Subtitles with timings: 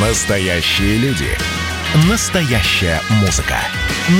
[0.00, 1.26] Настоящие люди.
[2.08, 3.56] Настоящая музыка.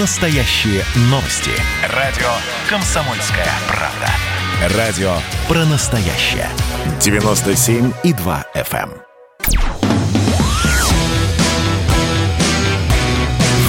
[0.00, 1.52] Настоящие новости.
[1.94, 2.26] Радио
[2.68, 4.76] «Комсомольская правда».
[4.76, 5.12] Радио
[5.46, 6.48] про настоящее.
[6.98, 8.90] 97,2 FM.
[8.90, 9.02] эм.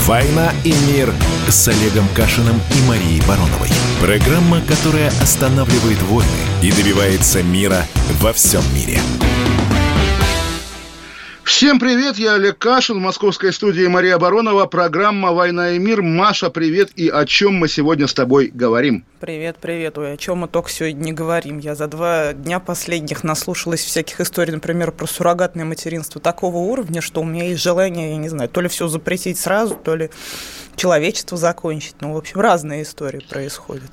[0.07, 1.13] «Война и мир»
[1.47, 3.69] с Олегом Кашиным и Марией Бароновой.
[4.01, 6.27] Программа, которая останавливает войны
[6.63, 7.85] и добивается мира
[8.19, 8.99] во всем мире.
[11.49, 16.03] Всем привет, я Олег Кашин, в московской студии Мария Баронова, программа «Война и мир».
[16.03, 19.03] Маша, привет, и о чем мы сегодня с тобой говорим?
[19.19, 19.97] Привет, привет.
[19.97, 21.57] Ой, о чем мы только сегодня не говорим.
[21.57, 27.21] Я за два дня последних наслушалась всяких историй, например, про суррогатное материнство такого уровня, что
[27.21, 30.11] у меня есть желание, я не знаю, то ли все запретить сразу, то ли
[30.75, 31.95] человечество закончить.
[31.99, 33.89] Ну, в общем, разные истории происходят.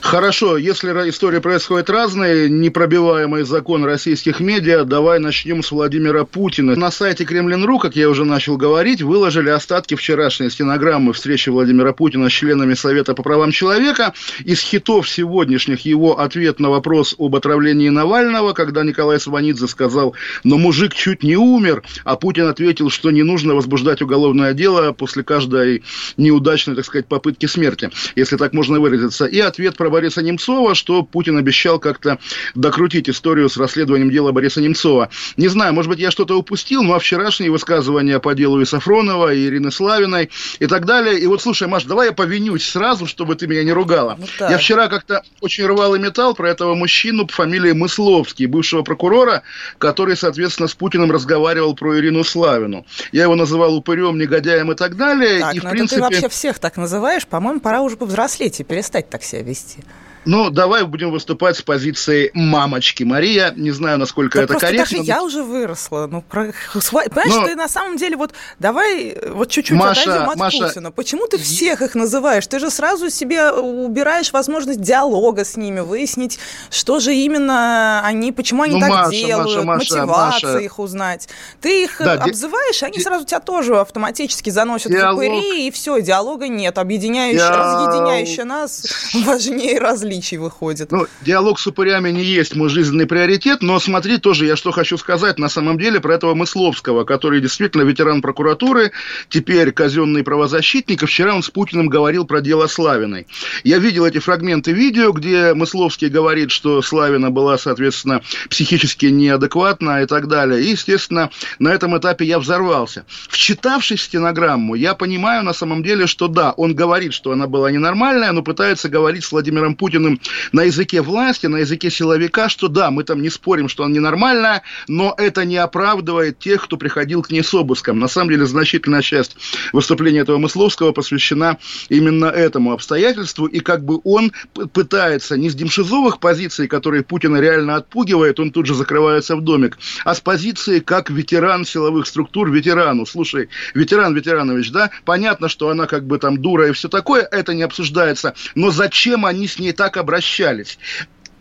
[0.00, 6.76] Хорошо, если истории происходят разные, непробиваемый закон российских медиа, давай начнем с Владимира Путина.
[6.76, 12.28] На сайте Кремлин.ру, как я уже начал говорить, выложили остатки вчерашней стенограммы встречи Владимира Путина
[12.28, 14.12] с членами Совета по правам человека.
[14.44, 20.58] Из хитов сегодняшних его ответ на вопрос об отравлении Навального, когда Николай Сванидзе сказал, но
[20.58, 25.82] мужик чуть не умер, а Путин ответил, что не нужно возбуждать уголовное дело после каждой
[26.16, 29.24] неудачной, так сказать, попытки смерти, если так можно выразиться.
[29.24, 32.18] И ответ про Бориса Немцова, что Путин обещал как-то
[32.56, 35.10] докрутить историю с расследованием дела Бориса Немцова.
[35.36, 39.46] Не знаю, может быть, я что-то упустил, но вчерашние высказывания по делу и Сафронова, и
[39.46, 41.20] Ирины Славиной и так далее.
[41.20, 44.18] И вот, слушай, Маш, давай я повинюсь сразу, чтобы ты меня не ругала.
[44.18, 48.82] Ну, я вчера как-то очень рвал и металл про этого мужчину по фамилии Мысловский, бывшего
[48.82, 49.42] прокурора,
[49.78, 52.86] который, соответственно, с Путиным разговаривал про Ирину Славину.
[53.12, 55.38] Я его называл упырем, негодяем и так далее.
[55.38, 55.96] Так, и, в ну принципе...
[55.96, 57.24] ты вообще всех так называешь.
[57.24, 59.75] По-моему, пора уже повзрослеть и перестать так себя вести.
[59.76, 60.15] 些。
[60.26, 63.04] Ну, давай будем выступать с позиции мамочки.
[63.04, 64.98] Мария, не знаю, насколько да это корректно.
[64.98, 66.08] Даже я уже выросла.
[66.10, 66.52] Ну, про...
[66.72, 67.46] Понимаешь, но...
[67.46, 70.66] ты на самом деле вот давай вот чуть-чуть Маша, отойдем от Маша...
[70.66, 70.90] Путина.
[70.90, 72.44] Почему ты всех их называешь?
[72.48, 76.40] Ты же сразу себе убираешь возможность диалога с ними, выяснить,
[76.70, 80.58] что же именно они, почему они ну, так Маша, делают, Маша, мотивация Маша.
[80.58, 81.28] их узнать.
[81.60, 82.86] Ты их да, обзываешь, ди...
[82.86, 85.22] они сразу тебя тоже автоматически заносят Диалог...
[85.22, 86.78] в упыри, и все, диалога нет.
[86.78, 87.56] Объединяющее, Я...
[87.56, 90.92] разъединяющее нас важнее различия различий выходит.
[90.92, 94.96] Ну, диалог с упырями не есть мой жизненный приоритет, но смотри тоже, я что хочу
[94.98, 98.92] сказать на самом деле про этого Мысловского, который действительно ветеран прокуратуры,
[99.28, 103.26] теперь казенный правозащитник, и вчера он с Путиным говорил про дело Славиной.
[103.64, 110.06] Я видел эти фрагменты видео, где Мысловский говорит, что Славина была, соответственно, психически неадекватна и
[110.06, 110.62] так далее.
[110.62, 113.04] И, естественно, на этом этапе я взорвался.
[113.28, 117.70] Вчитавшись в стенограмму, я понимаю на самом деле, что да, он говорит, что она была
[117.70, 120.20] ненормальная, но пытается говорить с Владимиром Путиным написанным
[120.52, 124.62] на языке власти, на языке силовика, что да, мы там не спорим, что он ненормальная,
[124.88, 127.98] но это не оправдывает тех, кто приходил к ней с обыском.
[127.98, 129.36] На самом деле, значительная часть
[129.72, 131.58] выступления этого Мысловского посвящена
[131.88, 134.32] именно этому обстоятельству, и как бы он
[134.72, 139.78] пытается не с демшизовых позиций, которые Путина реально отпугивает, он тут же закрывается в домик,
[140.04, 143.06] а с позиции как ветеран силовых структур, ветерану.
[143.06, 147.54] Слушай, ветеран Ветеранович, да, понятно, что она как бы там дура и все такое, это
[147.54, 150.78] не обсуждается, но зачем они с ней так обращались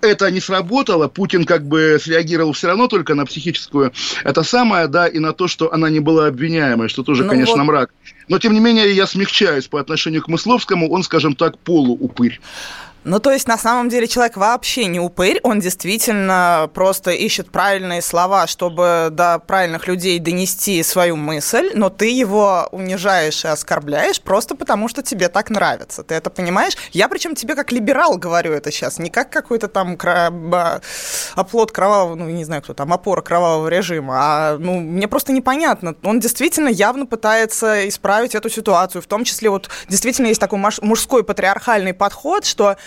[0.05, 3.91] это не сработало, Путин как бы среагировал все равно только на психическую
[4.23, 7.57] это самое, да, и на то, что она не была обвиняемой, что тоже, ну конечно,
[7.57, 7.63] вот.
[7.63, 7.93] мрак.
[8.27, 12.39] Но, тем не менее, я смягчаюсь по отношению к Мысловскому, он, скажем так, полуупырь.
[13.05, 18.01] Ну, то есть, на самом деле, человек вообще не упырь, он действительно просто ищет правильные
[18.01, 24.55] слова, чтобы до правильных людей донести свою мысль, но ты его унижаешь и оскорбляешь просто
[24.55, 26.03] потому, что тебе так нравится.
[26.03, 26.73] Ты это понимаешь?
[26.93, 30.81] Я причем тебе как либерал говорю это сейчас, не как какой-то там кра...
[31.35, 35.95] оплот кровавого, ну, не знаю, кто там, опора кровавого режима, а, ну, мне просто непонятно.
[36.03, 41.23] Он действительно явно пытается исправить эту ситуацию, в том числе вот действительно есть такой мужской
[41.23, 42.77] патриархальный подход, что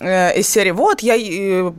[0.00, 1.70] из серии «Вот, я, э,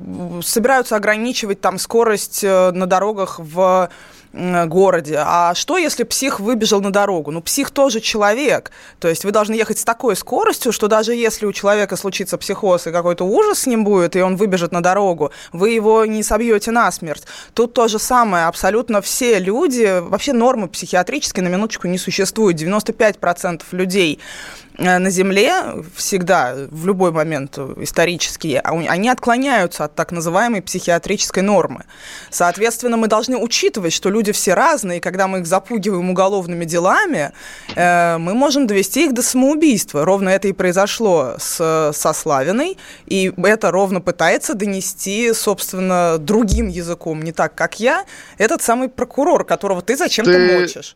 [0.42, 3.90] собираются ограничивать там скорость э, на дорогах в
[4.36, 5.18] городе.
[5.26, 7.32] А что, если псих выбежал на дорогу?
[7.32, 8.72] Ну, псих тоже человек.
[9.00, 12.88] То есть вы должны ехать с такой скоростью, что даже если у человека случится психоз
[12.88, 16.72] и какой-то ужас с ним будет, и он выбежит на дорогу, вы его не собьете
[16.72, 17.24] насмерть.
[17.54, 18.48] Тут то же самое.
[18.48, 22.62] Абсолютно все люди, вообще нормы психиатрические на минуточку не существует.
[22.62, 30.12] 95% людей э, на Земле всегда, в любой момент исторически, а они отклоняются от так
[30.12, 31.86] называемой психиатрической нормы.
[32.30, 37.32] Соответственно, мы должны учитывать, что люди все разные, и когда мы их запугиваем уголовными делами,
[37.76, 40.04] э, мы можем довести их до самоубийства.
[40.06, 47.22] Ровно это и произошло с, со Славиной, и это ровно пытается донести, собственно, другим языком,
[47.22, 48.06] не так, как я,
[48.38, 50.60] этот самый прокурор, которого ты зачем-то ты...
[50.60, 50.96] мочишь.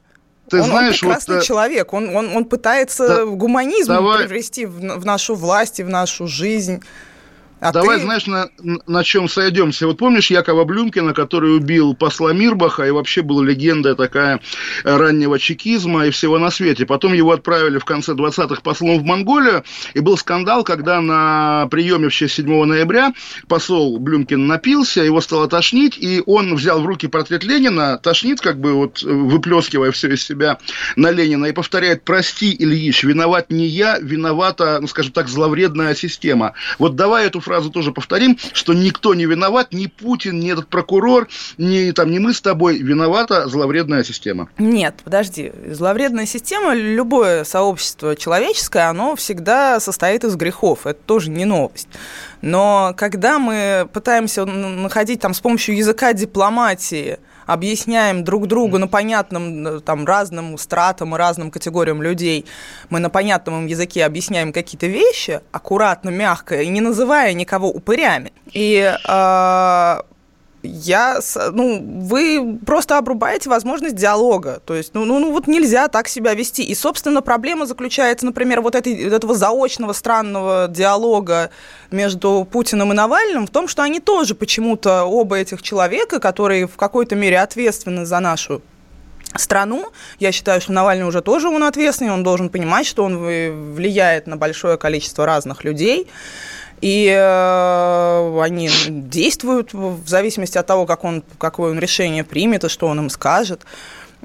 [0.49, 4.27] Ты он, знаешь, он прекрасный вот, человек, он, он, он пытается да, гуманизм давай...
[4.27, 6.83] привести в, в нашу власть и в нашу жизнь.
[7.59, 8.03] А Давай, ты...
[8.03, 8.49] знаешь, на,
[8.87, 9.85] на чем сойдемся.
[9.85, 14.39] Вот помнишь Якова Блюмкина, который убил посла Мирбаха, и вообще была легенда такая
[14.83, 16.85] раннего чекизма и всего на свете.
[16.85, 19.63] Потом его отправили в конце 20-х послом в Монголию,
[19.93, 23.13] и был скандал, когда на приеме в честь 7 ноября
[23.47, 28.59] посол Блюмкин напился, его стало тошнить, и он взял в руки портрет Ленина, тошнит, как
[28.59, 30.59] бы вот выплескивая все из себя
[30.95, 36.53] на Ленина, и повторяет, прости, Ильич, виноват не я, виновата, ну, скажем так, зловредная система.
[36.77, 41.27] Вот давай эту фразу тоже повторим, что никто не виноват, ни Путин, ни этот прокурор,
[41.57, 42.77] ни, там, ни мы с тобой.
[42.77, 44.49] Виновата зловредная система.
[44.59, 45.51] Нет, подожди.
[45.71, 50.85] Зловредная система, любое сообщество человеческое, оно всегда состоит из грехов.
[50.85, 51.87] Это тоже не новость.
[52.43, 57.17] Но когда мы пытаемся находить там с помощью языка дипломатии
[57.49, 62.45] объясняем друг другу на понятном, э, там, разным стратам и разным категориям людей,
[62.89, 68.31] мы на понятном языке объясняем какие-то вещи, аккуратно, мягко, и не называя никого упырями.
[68.53, 70.01] И э,
[70.63, 71.19] я,
[71.51, 74.61] ну, вы просто обрубаете возможность диалога.
[74.65, 76.63] То есть, ну, ну, ну, вот нельзя так себя вести.
[76.63, 81.51] И, собственно, проблема заключается, например, вот этой, этого заочного странного диалога
[81.91, 86.75] между Путиным и Навальным в том, что они тоже почему-то, оба этих человека, которые в
[86.75, 88.61] какой-то мере ответственны за нашу
[89.35, 89.85] страну.
[90.19, 94.37] Я считаю, что Навальный уже тоже он ответственный, он должен понимать, что он влияет на
[94.37, 96.07] большое количество разных людей
[96.81, 102.69] и э, они действуют в зависимости от того, как он, какое он решение примет и
[102.69, 103.61] что он им скажет.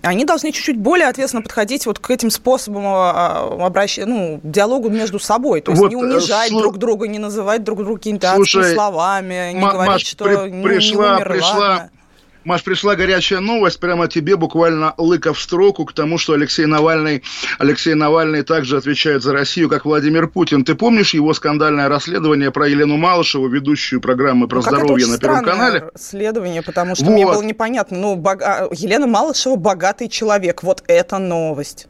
[0.03, 5.19] Они должны чуть-чуть более ответственно подходить вот к этим способам а, обращения, ну, диалогу между
[5.19, 5.61] собой.
[5.63, 6.61] То есть вот, не унижать слу...
[6.61, 11.23] друг друга, не называть друг друга какими-то словами, не говорить, Маш, что при, пришла, не
[11.23, 11.91] умер, пришла.
[12.45, 17.23] Маш, пришла горячая новость прямо тебе, буквально лыка в строку, к тому, что Алексей Навальный,
[17.59, 20.65] Алексей Навальный также отвечает за Россию, как Владимир Путин.
[20.65, 25.45] Ты помнишь его скандальное расследование про Елену Малышеву, ведущую программы про ну, здоровье на Первом
[25.45, 25.91] канале?
[25.95, 27.13] расследование, потому что вот.
[27.13, 27.99] мне было непонятно.
[27.99, 28.69] Ну, бога...
[28.73, 30.63] Елена Малышева богатый человек.
[30.63, 31.87] Вот это новость.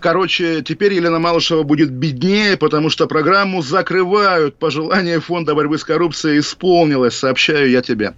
[0.00, 4.56] Короче, теперь Елена Малышева будет беднее, потому что программу закрывают.
[4.56, 8.14] Пожелание Фонда борьбы с коррупцией исполнилось, сообщаю я тебе.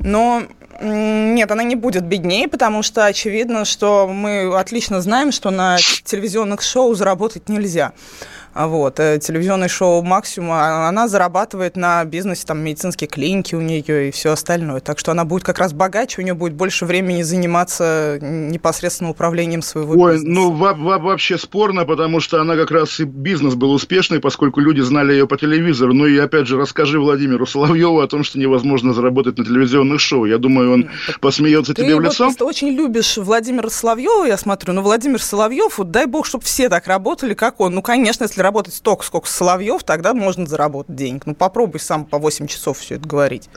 [0.00, 0.42] Но
[0.80, 6.62] нет, она не будет беднее, потому что очевидно, что мы отлично знаем, что на телевизионных
[6.62, 7.92] шоу заработать нельзя.
[8.52, 8.98] А вот.
[8.98, 14.10] Э, телевизионное шоу «Максимум», а, она зарабатывает на бизнесе, там, медицинские клиники у нее и
[14.10, 14.80] все остальное.
[14.80, 19.62] Так что она будет как раз богаче, у нее будет больше времени заниматься непосредственно управлением
[19.62, 20.32] своего Ой, бизнеса.
[20.32, 25.12] ну, вообще спорно, потому что она как раз и бизнес был успешный, поскольку люди знали
[25.12, 25.94] ее по телевизору.
[25.94, 30.24] Ну и, опять же, расскажи Владимиру Соловьеву о том, что невозможно заработать на телевизионных шоу.
[30.24, 32.30] Я думаю, он ну, посмеется тебе в лицо.
[32.36, 34.72] Ты очень любишь Владимира Соловьева, я смотрю.
[34.72, 37.74] Но Владимир Соловьев, вот дай бог, чтобы все так работали, как он.
[37.74, 41.26] Ну, конечно, если если работать столько, сколько Соловьев, тогда можно заработать денег.
[41.26, 43.50] Ну, попробуй сам по 8 часов все это говорить.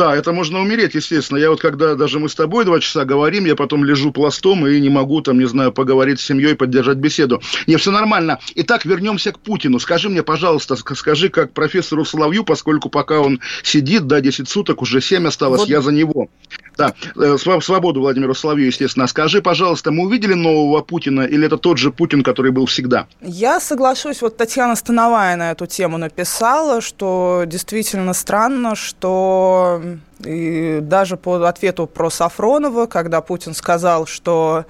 [0.00, 1.36] Да, это можно умереть, естественно.
[1.36, 4.80] Я вот когда даже мы с тобой два часа говорим, я потом лежу пластом и
[4.80, 7.42] не могу там, не знаю, поговорить с семьей, поддержать беседу.
[7.66, 8.38] Не, все нормально.
[8.54, 9.78] Итак, вернемся к Путину.
[9.78, 15.02] Скажи мне, пожалуйста, скажи как профессору Соловью, поскольку пока он сидит, да, 10 суток, уже
[15.02, 15.68] 7 осталось, вот.
[15.68, 16.30] я за него.
[16.78, 19.06] Да, э, свободу Владимиру Соловью, естественно.
[19.06, 23.06] Скажи, пожалуйста, мы увидели нового Путина или это тот же Путин, который был всегда?
[23.20, 24.22] Я соглашусь.
[24.22, 29.82] Вот Татьяна Становая на эту тему написала, что действительно странно, что
[30.24, 34.64] и даже по ответу про Сафронова, когда Путин сказал, что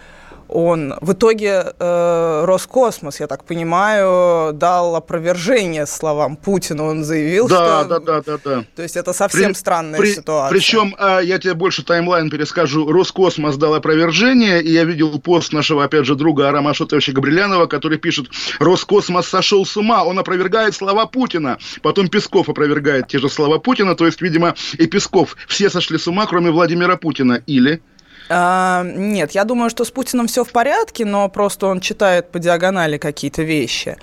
[0.51, 6.85] он в итоге э, Роскосмос, я так понимаю, дал опровержение словам Путина.
[6.85, 7.89] Он заявил, да, что...
[7.89, 8.65] Да, да, да, да.
[8.75, 10.51] То есть это совсем при, странная при, ситуация.
[10.51, 12.91] Причем, э, я тебе больше таймлайн перескажу.
[12.91, 17.99] Роскосмос дал опровержение, и я видел пост нашего, опять же, друга Арама Шотовича Габрилянова, который
[17.99, 18.27] пишет,
[18.59, 21.59] Роскосмос сошел с ума, он опровергает слова Путина.
[21.83, 25.37] Потом Песков опровергает те же слова Путина, то есть, видимо, и Песков.
[25.47, 27.43] Все сошли с ума, кроме Владимира Путина.
[27.47, 27.83] Или...
[28.33, 32.39] А, нет, я думаю, что с Путиным все в порядке, но просто он читает по
[32.39, 33.97] диагонали какие-то вещи.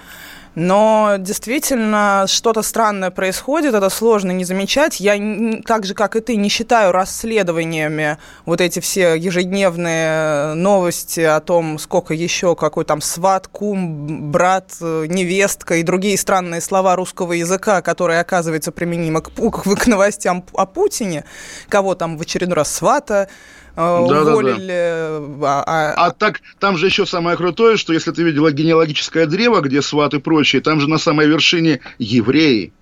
[0.60, 5.00] Но действительно что-то странное происходит, это сложно не замечать.
[5.00, 5.16] Я
[5.64, 11.78] так же, как и ты, не считаю расследованиями вот эти все ежедневные новости о том,
[11.78, 18.20] сколько еще какой там сват, кум, брат, невестка и другие странные слова русского языка, которые,
[18.20, 21.24] оказывается, применимы к, к новостям о Путине,
[21.70, 23.30] кого там в очередной раз свата,
[23.78, 24.68] да, уволили.
[24.68, 25.64] Да, да.
[25.66, 26.08] А, а...
[26.08, 30.16] а так, там же еще самое крутое, что если ты видела генеалогическое древо, где сват
[30.16, 32.74] и прочее, там же на самой вершине евреи.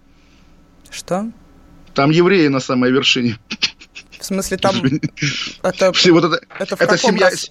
[0.90, 1.30] Что?
[1.94, 3.38] Там евреи на самой вершине.
[4.26, 4.76] В смысле, там...
[5.64, 7.48] Это, вот это, это, это семья, раз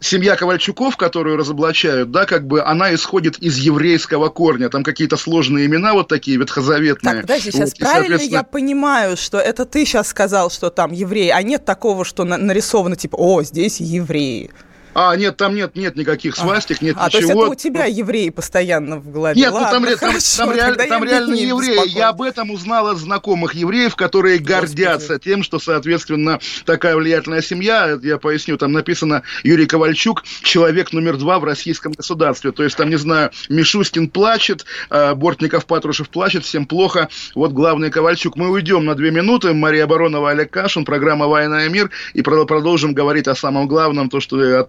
[0.00, 4.70] семья Ковальчуков, которую разоблачают, да, как бы она исходит из еврейского корня.
[4.70, 7.14] Там какие-то сложные имена вот такие ветхозаветные.
[7.14, 8.38] Так, подожди, сейчас вот, правильно соответственно...
[8.38, 12.96] я понимаю, что это ты сейчас сказал, что там евреи, а нет такого, что нарисовано
[12.96, 14.50] типа, о, здесь евреи.
[14.94, 17.06] А, нет, там нет, нет никаких свастик, нет а, ничего.
[17.06, 19.40] А, то есть это у тебя евреи постоянно в голове?
[19.40, 21.88] Нет, Ладно, ну там, хорошо, там, там, реаль, там реально евреи.
[21.88, 24.52] Я об этом узнал от знакомых евреев, которые Господи.
[24.52, 31.16] гордятся тем, что, соответственно, такая влиятельная семья, я поясню, там написано Юрий Ковальчук, человек номер
[31.16, 32.52] два в российском государстве.
[32.52, 37.08] То есть там, не знаю, Мишустин плачет, а, Бортников Патрушев плачет, всем плохо.
[37.34, 38.36] Вот главный Ковальчук.
[38.36, 39.52] Мы уйдем на две минуты.
[39.54, 41.90] Мария Баронова, Олег Кашин, программа «Война и мир».
[42.12, 44.68] И продолжим говорить о самом главном, то, что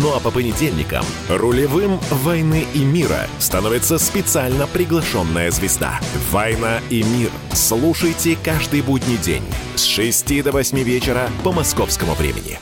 [0.00, 6.00] Ну а по понедельникам рулевым «Войны и мира» становится специально приглашенная звезда.
[6.30, 7.28] «Война и мир».
[7.52, 9.42] Слушайте каждый будний день
[9.76, 12.58] с 6 до 8 вечера по московскому времени.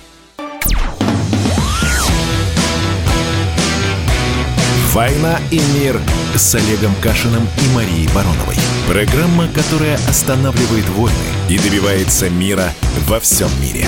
[4.92, 6.00] «Война и мир»
[6.34, 8.56] с Олегом Кашиным и Марией Бароновой.
[8.88, 11.14] Программа, которая останавливает войны
[11.48, 12.72] и добивается мира
[13.06, 13.86] во всем мире.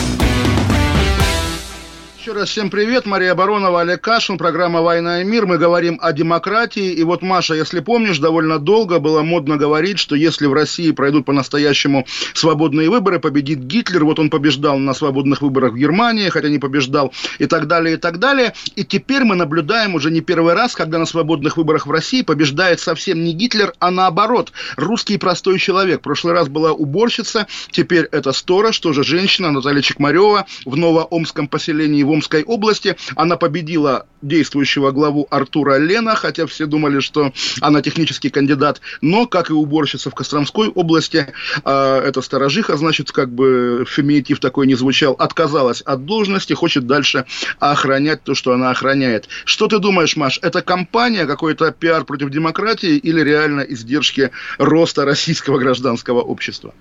[2.22, 3.04] Еще раз всем привет.
[3.04, 5.44] Мария Баронова, Олег Кашин, программа «Война и мир».
[5.44, 6.92] Мы говорим о демократии.
[6.92, 11.26] И вот, Маша, если помнишь, довольно долго было модно говорить, что если в России пройдут
[11.26, 14.04] по-настоящему свободные выборы, победит Гитлер.
[14.04, 17.98] Вот он побеждал на свободных выборах в Германии, хотя не побеждал, и так далее, и
[17.98, 18.52] так далее.
[18.76, 22.78] И теперь мы наблюдаем уже не первый раз, когда на свободных выборах в России побеждает
[22.78, 25.98] совсем не Гитлер, а наоборот, русский простой человек.
[25.98, 32.11] В прошлый раз была уборщица, теперь это сторож, тоже женщина, Наталья Чекмарева в Новоомском поселении
[32.12, 32.96] Омской области.
[33.16, 38.80] Она победила действующего главу Артура Лена, хотя все думали, что она технический кандидат.
[39.00, 41.26] Но, как и уборщица в Костромской области,
[41.64, 47.24] э, эта сторожиха, значит, как бы феминитив такой не звучал, отказалась от должности, хочет дальше
[47.58, 49.28] охранять то, что она охраняет.
[49.44, 55.58] Что ты думаешь, Маш, это кампания, какой-то пиар против демократии или реально издержки роста российского
[55.58, 56.74] гражданского общества?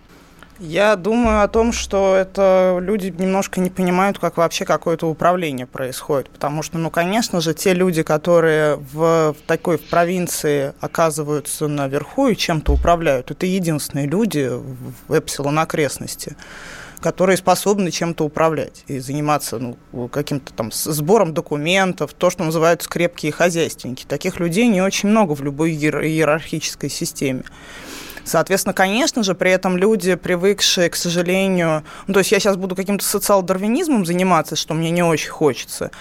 [0.63, 6.30] Я думаю о том, что это люди немножко не понимают, как вообще какое-то управление происходит.
[6.30, 12.36] Потому что, ну, конечно же, те люди, которые в, такой в провинции оказываются наверху и
[12.36, 14.51] чем-то управляют, это единственные люди
[15.08, 16.38] в Эпсилон окрестности
[17.01, 23.32] которые способны чем-то управлять и заниматься ну, каким-то там сбором документов, то, что называют крепкие
[23.32, 24.06] хозяйственники.
[24.08, 27.41] Таких людей не очень много в любой иерархической системе.
[28.24, 31.84] Соответственно, конечно же, при этом люди, привыкшие, к сожалению...
[32.08, 35.92] Ну, то есть я сейчас буду каким-то социал-дарвинизмом заниматься, что мне не очень хочется,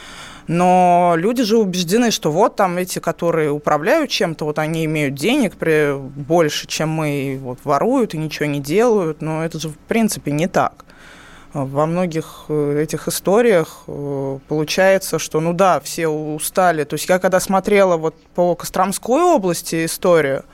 [0.46, 5.56] но люди же убеждены, что вот там эти, которые управляют чем-то, вот они имеют денег
[5.56, 10.32] при, больше, чем мы, вот воруют и ничего не делают, но это же в принципе
[10.32, 10.84] не так.
[11.52, 16.84] Во многих э, этих историях э, получается, что, ну да, все устали.
[16.84, 20.44] То есть я когда смотрела вот по Костромской области историю,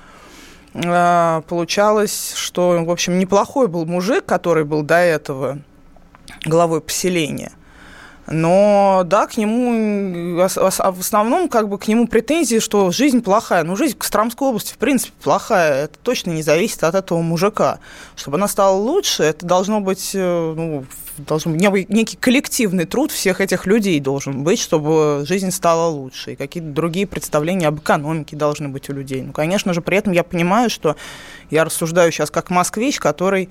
[1.48, 5.58] получалось, что, в общем, неплохой был мужик, который был до этого
[6.44, 7.52] главой поселения–
[8.28, 13.62] но да, к нему а в основном как бы к нему претензии, что жизнь плохая.
[13.62, 15.84] Ну, жизнь в Костромской области, в принципе, плохая.
[15.84, 17.78] Это точно не зависит от этого мужика.
[18.16, 20.84] Чтобы она стала лучше, это должно быть, э, ну,
[21.18, 26.32] должен быть некий коллективный труд всех этих людей должен быть, чтобы жизнь стала лучше.
[26.32, 29.22] И какие-то другие представления об экономике должны быть у людей.
[29.22, 30.96] Ну, конечно же, при этом я понимаю, что
[31.50, 33.48] я рассуждаю сейчас как москвич, который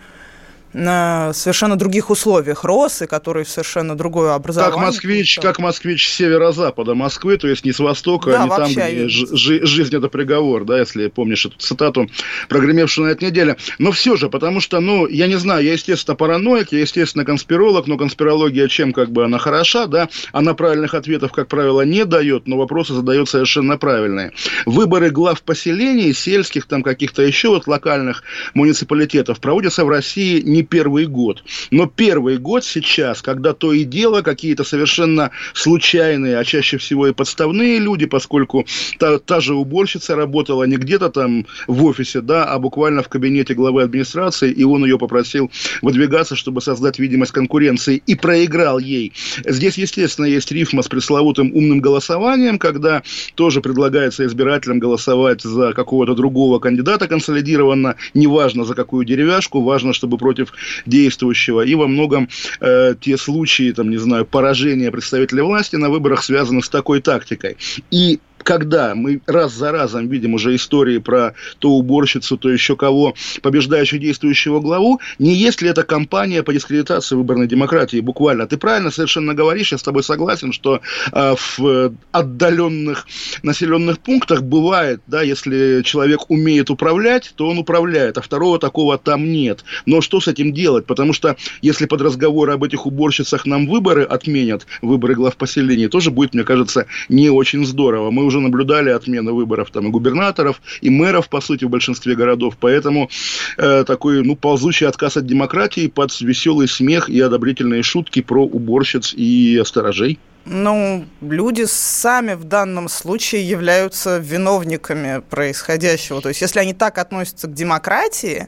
[0.76, 4.76] на совершенно других условиях рос, и который совершенно другое образование.
[4.76, 9.08] Как москвич, как москвич северо-запада Москвы, то есть не с востока, да, не там, где
[9.08, 12.10] жи- жизнь это приговор, да, если помнишь эту цитату,
[12.50, 13.56] прогремевшую на этой неделе.
[13.80, 17.88] Но все же, потому что, ну, я не знаю, я, естественно, параноик, я, естественно, конспиролог,
[17.88, 22.48] но конспирология чем как бы она хороша, да, она правильных ответов, как правило, не дает,
[22.48, 24.34] но вопросы задает совершенно правильные.
[24.66, 31.06] Выборы глав поселений, сельских, там каких-то еще вот локальных муниципалитетов проводятся в России не первый
[31.06, 31.44] год.
[31.72, 37.14] Но первый год сейчас, когда то и дело какие-то совершенно случайные, а чаще всего и
[37.14, 38.66] подставные люди, поскольку
[39.00, 43.54] та, та же уборщица работала не где-то там в офисе, да, а буквально в кабинете
[43.54, 49.14] главы администрации, и он ее попросил выдвигаться, чтобы создать видимость конкуренции, и проиграл ей.
[49.46, 53.04] Здесь, естественно, есть рифма с пресловутым умным голосованием, когда
[53.36, 60.18] тоже предлагается избирателям голосовать за какого-то другого кандидата консолидированно, неважно за какую деревяшку, важно, чтобы
[60.18, 60.54] против
[60.86, 66.24] действующего, и во многом э, те случаи, там, не знаю, поражения представителей власти на выборах
[66.24, 67.58] связаны с такой тактикой.
[67.92, 73.16] И когда мы раз за разом видим уже истории про то уборщицу, то еще кого,
[73.42, 78.46] побеждающего действующего главу, не есть ли это кампания по дискредитации выборной демократии буквально?
[78.46, 83.08] Ты правильно совершенно говоришь, я с тобой согласен, что э, в отдаленных
[83.42, 89.32] населенных пунктах бывает, да, если человек умеет управлять, то он управляет, а второго такого там
[89.32, 89.66] нет.
[89.88, 90.86] Но что с этим делать?
[90.86, 96.12] Потому что если под разговоры об этих уборщицах нам выборы отменят, выборы глав поселений, тоже
[96.12, 98.12] будет, мне кажется, не очень здорово.
[98.12, 102.16] Мы уже уже наблюдали отмену выборов там и губернаторов, и мэров, по сути, в большинстве
[102.16, 102.56] городов.
[102.60, 103.10] Поэтому
[103.58, 109.14] э, такой, ну, ползущий отказ от демократии под веселый смех и одобрительные шутки про уборщиц
[109.16, 110.20] и сторожей.
[110.46, 116.22] Ну, люди сами в данном случае являются виновниками происходящего.
[116.22, 118.48] То есть, если они так относятся к демократии,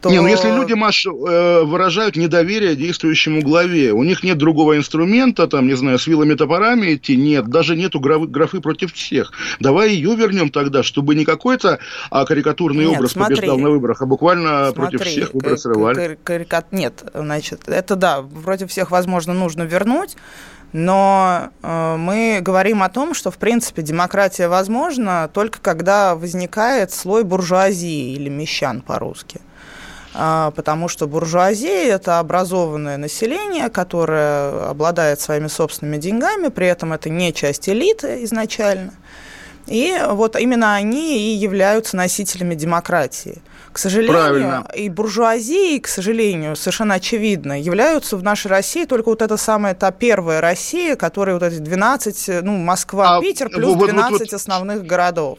[0.00, 0.10] то...
[0.10, 5.46] Не, ну если люди, Маш, э, выражают недоверие действующему главе, у них нет другого инструмента,
[5.46, 9.32] там, не знаю, с вилами топорами идти, нет, даже нету графы, графы против всех.
[9.60, 11.78] Давай ее вернем тогда, чтобы не какой-то
[12.10, 16.18] а, карикатурный нет, образ смотри, побеждал на выборах, а буквально смотри, против всех выборы срывали.
[16.22, 16.72] Карикат...
[16.72, 20.16] Нет, значит, это да, против всех, возможно, нужно вернуть,
[20.72, 27.24] но э, мы говорим о том, что, в принципе, демократия возможна только когда возникает слой
[27.24, 29.40] буржуазии или мещан по-русски.
[30.20, 37.08] А, потому что буржуазия– это образованное население, которое обладает своими собственными деньгами, при этом это
[37.08, 38.94] не часть элиты изначально.
[39.68, 43.40] И вот именно они и являются носителями демократии.
[43.70, 44.66] К сожалению, Правильно.
[44.74, 49.92] и буржуазии, к сожалению, совершенно очевидно, являются в нашей России только вот эта самая та
[49.92, 54.32] первая Россия, которая вот эти 12, ну, Москва, а, Питер, плюс вот, 12 вот, вот,
[54.32, 55.38] основных городов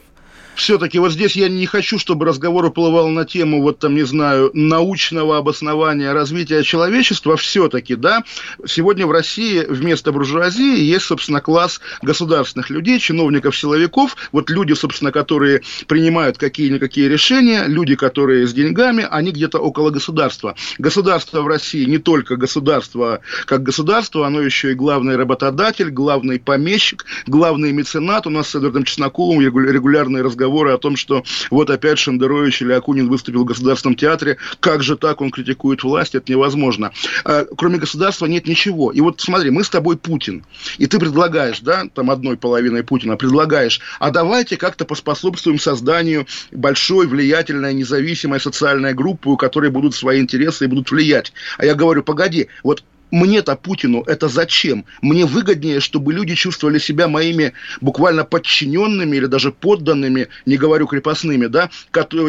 [0.54, 4.50] все-таки вот здесь я не хочу, чтобы разговор уплывал на тему, вот там, не знаю,
[4.52, 8.24] научного обоснования развития человечества, все-таки, да,
[8.66, 15.12] сегодня в России вместо буржуазии есть, собственно, класс государственных людей, чиновников, силовиков, вот люди, собственно,
[15.12, 20.54] которые принимают какие-никакие решения, люди, которые с деньгами, они где-то около государства.
[20.78, 27.06] Государство в России не только государство как государство, оно еще и главный работодатель, главный помещик,
[27.26, 28.26] главный меценат.
[28.26, 32.72] У нас с Эдвардом Чесноковым регулярные разговоры разговоры о том, что вот опять Шендерович или
[32.72, 36.92] Акунин выступил в Государственном театре, как же так он критикует власть, это невозможно.
[37.24, 38.90] А, кроме государства нет ничего.
[38.90, 40.44] И вот смотри, мы с тобой Путин,
[40.78, 47.06] и ты предлагаешь, да, там одной половиной Путина, предлагаешь, а давайте как-то поспособствуем созданию большой,
[47.06, 51.32] влиятельной, независимой социальной группы, у которой будут свои интересы и будут влиять.
[51.58, 54.84] А я говорю, погоди, вот мне-то Путину это зачем?
[55.02, 61.46] Мне выгоднее, чтобы люди чувствовали себя моими буквально подчиненными или даже подданными, не говорю крепостными,
[61.46, 61.70] да,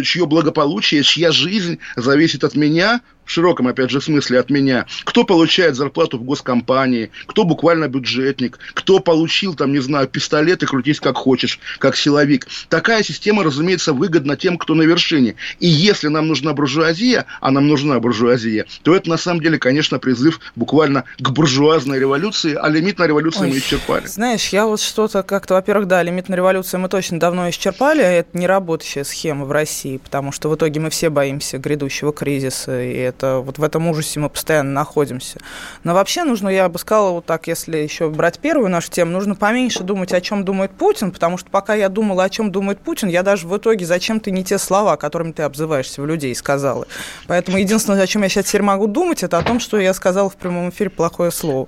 [0.04, 5.24] чье благополучие, чья жизнь зависит от меня, в широком, опять же, смысле от меня, кто
[5.24, 11.00] получает зарплату в госкомпании, кто буквально бюджетник, кто получил, там, не знаю, пистолет и крутись
[11.00, 12.48] как хочешь, как силовик.
[12.70, 15.36] Такая система, разумеется, выгодна тем, кто на вершине.
[15.60, 20.00] И если нам нужна буржуазия, а нам нужна буржуазия, то это, на самом деле, конечно,
[20.00, 24.08] призыв буквально к буржуазной революции, а лимитной революции Ой, мы исчерпали.
[24.08, 28.48] Знаешь, я вот что-то как-то, во-первых, да, лимитная революция мы точно давно исчерпали, это не
[28.48, 33.40] работающая схема в России, потому что в итоге мы все боимся грядущего кризиса, и это
[33.40, 35.40] вот в этом ужасе мы постоянно находимся.
[35.84, 39.36] Но вообще нужно, я бы сказала, вот так, если еще брать первую нашу тему, нужно
[39.36, 43.10] поменьше думать, о чем думает Путин, потому что пока я думала, о чем думает Путин,
[43.10, 46.88] я даже в итоге зачем ты не те слова, которыми ты обзываешься в людей, сказала.
[47.28, 50.30] Поэтому единственное, о чем я сейчас теперь могу думать, это о том, что я сказала
[50.30, 51.68] в прямом эфире плохое слово.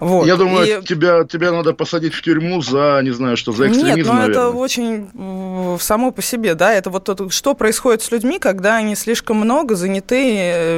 [0.00, 0.26] Вот.
[0.26, 0.84] Я думаю, и...
[0.84, 4.50] тебя, тебя надо посадить в тюрьму за, не знаю, что, за экстремизм, Нет, ну это
[4.50, 9.38] очень само по себе, да, это вот то, что происходит с людьми, когда они слишком
[9.38, 10.18] много заняты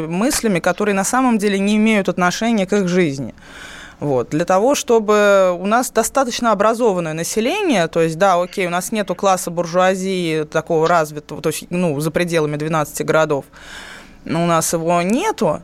[0.09, 3.35] мыслями, которые на самом деле не имеют отношения к их жизни.
[4.01, 4.31] Вот.
[4.31, 9.15] Для того, чтобы у нас достаточно образованное население, то есть, да, окей, у нас нету
[9.15, 13.45] класса буржуазии такого развитого, то есть, ну, за пределами 12 городов,
[14.25, 15.61] у нас его нету,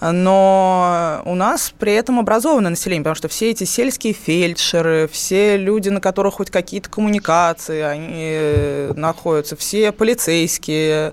[0.00, 5.88] но у нас при этом образованное население, потому что все эти сельские фельдшеры, все люди,
[5.88, 11.12] на которых хоть какие-то коммуникации они э, находятся, все полицейские,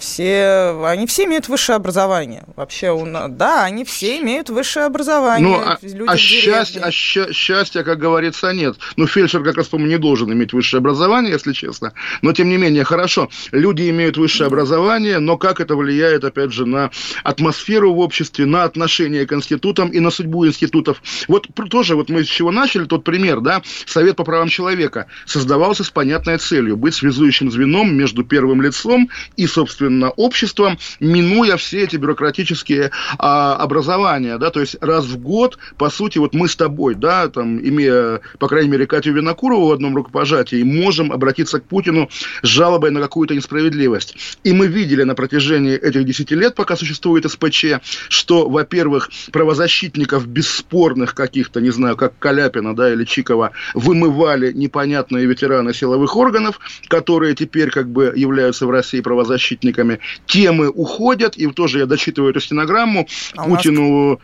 [0.00, 2.44] все, они все имеют высшее образование.
[2.56, 2.92] Вообще,
[3.30, 5.48] да, они все имеют высшее образование.
[5.48, 8.76] Ну, а, а, счастье, а счастья, как говорится, нет.
[8.96, 11.92] Ну, фельдшер как раз, по-моему, не должен иметь высшее образование, если честно.
[12.22, 16.66] Но, тем не менее, хорошо, люди имеют высшее образование, но как это влияет, опять же,
[16.66, 16.90] на
[17.22, 21.02] атмосферу в обществе, на отношение к институтам и на судьбу институтов.
[21.28, 25.84] Вот тоже, вот мы с чего начали, тот пример, да, Совет по правам человека создавался
[25.84, 31.84] с понятной целью быть связующим звеном между первым лицом и и, собственно, обществом, минуя все
[31.84, 36.56] эти бюрократические а, образования, да, то есть раз в год, по сути, вот мы с
[36.56, 41.64] тобой, да, там, имея, по крайней мере, Катю Винокурову в одном рукопожатии, можем обратиться к
[41.64, 42.08] Путину
[42.42, 44.16] с жалобой на какую-то несправедливость.
[44.44, 51.14] И мы видели на протяжении этих десяти лет, пока существует СПЧ, что, во-первых, правозащитников бесспорных
[51.14, 57.70] каких-то, не знаю, как Каляпина, да, или Чикова, вымывали непонятные ветераны силовых органов, которые теперь
[57.70, 63.06] как бы являются в России правозащитниками, правозащитниками, темы уходят, и тоже я дочитываю эту стенограмму,
[63.36, 64.18] а Путину нас...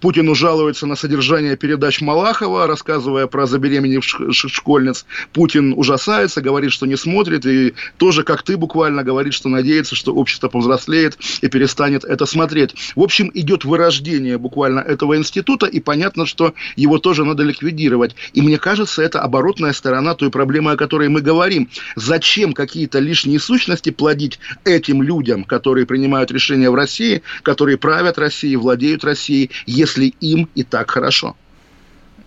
[0.00, 5.06] Путину жалуется на содержание передач Малахова, рассказывая про забеременевших школьниц.
[5.32, 10.14] Путин ужасается, говорит, что не смотрит, и тоже, как ты буквально, говорит, что надеется, что
[10.14, 12.74] общество повзрослеет и перестанет это смотреть.
[12.96, 18.14] В общем, идет вырождение буквально этого института, и понятно, что его тоже надо ликвидировать.
[18.32, 21.68] И мне кажется, это оборотная сторона той проблемы, о которой мы говорим.
[21.96, 28.56] Зачем какие-то лишние сущности плодить этим людям, которые принимают решения в России, которые правят Россией,
[28.56, 31.34] владеют Россией, если им и так хорошо?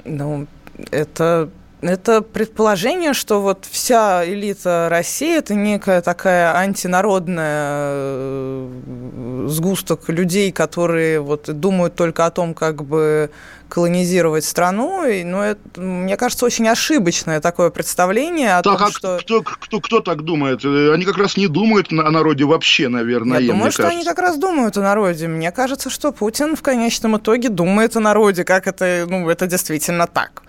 [0.06, 0.48] Ну,
[0.92, 1.50] это
[1.82, 11.20] это предположение, что вот вся элита России это некая такая антинародная э, сгусток людей, которые
[11.20, 13.30] вот думают только о том, как бы
[13.70, 15.06] колонизировать страну.
[15.06, 19.18] И, ну, это, мне кажется, очень ошибочное такое представление о так, том, а что...
[19.22, 20.64] Кто, кто, кто так думает?
[20.64, 23.40] Они как раз не думают о народе вообще, наверное.
[23.40, 23.98] Я думаю, что кажется.
[24.00, 25.28] они как раз думают о народе.
[25.28, 30.08] Мне кажется, что Путин в конечном итоге думает о народе, как это, ну, это действительно
[30.08, 30.44] так.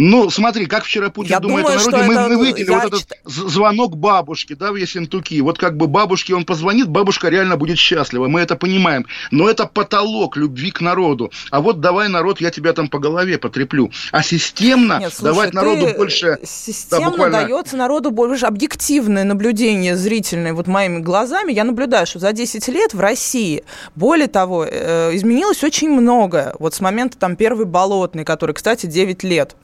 [0.00, 2.84] Ну, смотри, как вчера Путин я думает думаю, о народе, мы, это, мы видели вот
[2.84, 5.40] этот звонок бабушки, да, в Ессентуки.
[5.40, 9.06] Вот как бы бабушке он позвонит, бабушка реально будет счастлива, мы это понимаем.
[9.32, 11.32] Но это потолок любви к народу.
[11.50, 13.90] А вот давай, народ, я тебя там по голове потреплю.
[14.12, 16.38] А системно Нет, слушай, давать народу больше...
[16.44, 17.40] Системно да, буквально...
[17.40, 20.54] дается народу больше объективное наблюдение зрительное.
[20.54, 23.64] Вот моими глазами я наблюдаю, что за 10 лет в России,
[23.96, 26.54] более того, э, изменилось очень много.
[26.60, 29.56] Вот с момента там первой болотной, который, кстати, 9 лет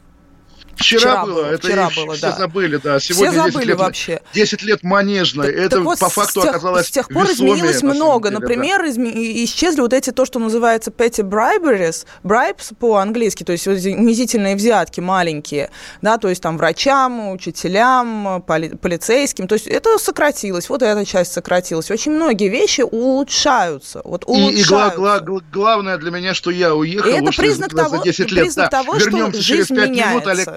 [0.76, 2.32] Вчера, вчера было, это вчера было, все да.
[2.37, 3.00] забыли, да.
[3.00, 4.20] Сегодня все забыли 10 лет, вообще.
[4.34, 5.46] 10 лет манежной.
[5.46, 8.28] Так, это так вот по факту тех, оказалось С тех пор изменилось много.
[8.28, 8.88] Деле, Например, да.
[8.88, 15.00] изме- исчезли вот эти, то, что называется petty briberies, bribes по-английски, то есть унизительные взятки
[15.00, 15.70] маленькие,
[16.02, 21.32] да, то есть там врачам, учителям, поли- полицейским, то есть это сократилось, вот эта часть
[21.32, 21.90] сократилась.
[21.90, 24.00] Очень многие вещи улучшаются.
[24.04, 24.58] Вот улучшаются.
[24.58, 27.96] И, и гла- гла- главное для меня, что я уехал, и это признак за, того,
[27.98, 28.44] за 10 лет.
[28.44, 28.82] Признак да.
[28.82, 30.10] того, Вернемся что через 5 меняется.
[30.10, 30.56] минут, Олег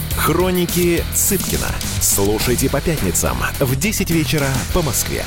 [0.15, 1.67] Хроники Цыпкина.
[2.01, 5.23] Слушайте по пятницам в 10 вечера по Москве.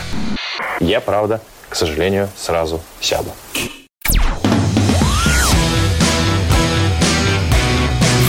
[0.80, 3.30] Я, правда, к сожалению, сразу сяду.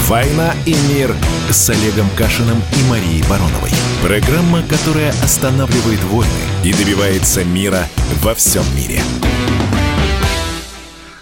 [0.08, 1.16] «Война и мир»
[1.50, 3.72] с Олегом Кашиным и Марией Бароновой.
[4.04, 6.30] Программа, которая останавливает войны
[6.64, 7.88] и добивается мира
[8.22, 9.02] во всем мире.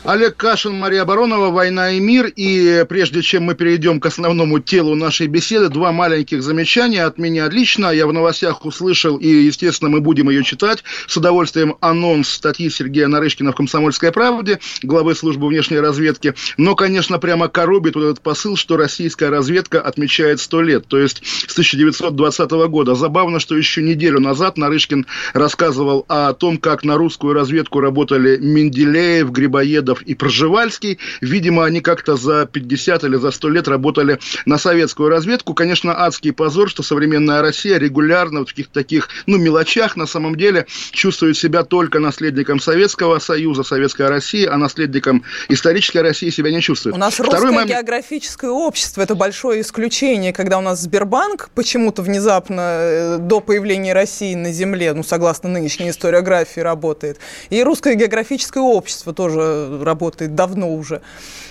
[0.05, 2.29] Олег Кашин, Мария Баронова, «Война и мир».
[2.35, 7.47] И прежде чем мы перейдем к основному телу нашей беседы, два маленьких замечания от меня
[7.47, 7.89] лично.
[7.89, 10.83] Я в новостях услышал, и, естественно, мы будем ее читать.
[11.07, 16.33] С удовольствием анонс статьи Сергея Нарышкина в «Комсомольской правде», главы службы внешней разведки.
[16.57, 21.23] Но, конечно, прямо коробит вот этот посыл, что российская разведка отмечает сто лет, то есть
[21.47, 22.95] с 1920 года.
[22.95, 29.31] Забавно, что еще неделю назад Нарышкин рассказывал о том, как на русскую разведку работали Менделеев,
[29.31, 30.99] Грибоедов, Давыдов и Проживальский.
[31.21, 35.53] Видимо, они как-то за 50 или за 100 лет работали на советскую разведку.
[35.53, 40.65] Конечно, адский позор, что современная Россия регулярно в каких-то таких, ну, мелочах на самом деле
[40.91, 46.95] чувствует себя только наследником Советского Союза, Советской России, а наследником исторической России себя не чувствует.
[46.95, 47.69] У нас Второй русское момент...
[47.69, 54.35] географическое общество– это большое исключение, когда у нас Сбербанк почему-то внезапно э, до появления России
[54.35, 57.19] на Земле, ну, согласно нынешней историографии, работает.
[57.49, 61.01] И русское географическое общество тоже работает давно уже.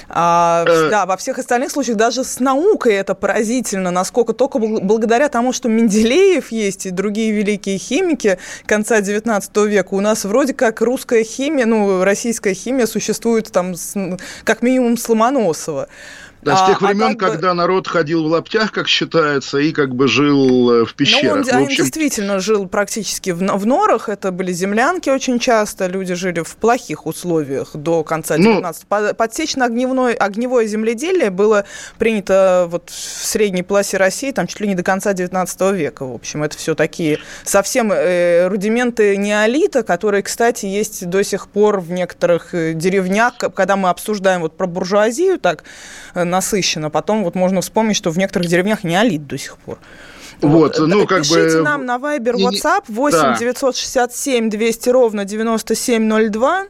[0.08, 0.90] А, э...
[0.90, 5.68] Да, во всех остальных случаях даже с наукой это поразительно, насколько только благодаря тому, что
[5.68, 11.66] Менделеев есть и другие великие химики конца 19 века, у нас вроде как русская химия,
[11.66, 13.96] ну, российская химия существует там с,
[14.44, 15.88] как минимум с Ломоносова.
[16.42, 17.54] Да, с тех а, времен, а когда бы...
[17.54, 21.46] народ ходил в лаптях, как считается, и как бы жил э, в пещерах.
[21.46, 21.84] Ну, он, общем...
[21.84, 27.06] действительно жил практически в, в норах, это были землянки очень часто, люди жили в плохих
[27.06, 29.14] условиях до конца 19 ну...
[29.14, 31.64] Подсечно-огневое огневое земледелие было
[31.98, 36.14] принято вот в средней полосе России там чуть ли не до конца 19 века, в
[36.14, 36.42] общем.
[36.42, 42.54] Это все такие совсем э, рудименты неолита, которые, кстати, есть до сих пор в некоторых
[42.54, 45.64] э, деревнях, когда мы обсуждаем вот про буржуазию, так
[46.14, 46.90] э, насыщенно.
[46.90, 49.78] Потом вот можно вспомнить, что в некоторых деревнях неолит до сих пор.
[50.40, 51.62] Вот, вот ну, как Пишите бы...
[51.62, 53.36] нам на Viber, WhatsApp 8 да.
[53.38, 56.66] 967 200 ровно 9702.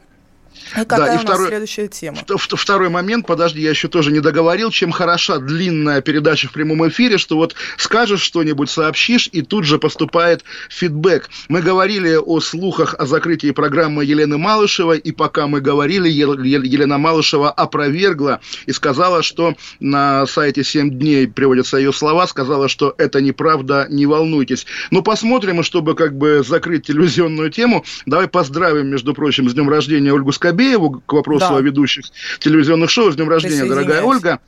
[0.75, 2.17] И какая да, и у второй, нас следующая тема?
[2.37, 7.17] Второй момент, подожди, я еще тоже не договорил, чем хороша длинная передача в прямом эфире,
[7.17, 11.29] что вот скажешь что-нибудь, сообщишь, и тут же поступает фидбэк.
[11.49, 17.51] Мы говорили о слухах о закрытии программы Елены Малышевой, и пока мы говорили, Елена Малышева
[17.51, 23.87] опровергла и сказала, что на сайте 7 дней приводятся ее слова, сказала, что это неправда,
[23.89, 24.65] не волнуйтесь.
[24.91, 29.53] Но ну, посмотрим, и чтобы как бы закрыть телевизионную тему, давай поздравим, между прочим, с
[29.53, 31.57] днем рождения Ольгу Скобееву, Скобееву к вопросу да.
[31.57, 32.05] о ведущих
[32.39, 33.11] телевизионных шоу.
[33.11, 34.39] С днем рождения, дорогая Ольга.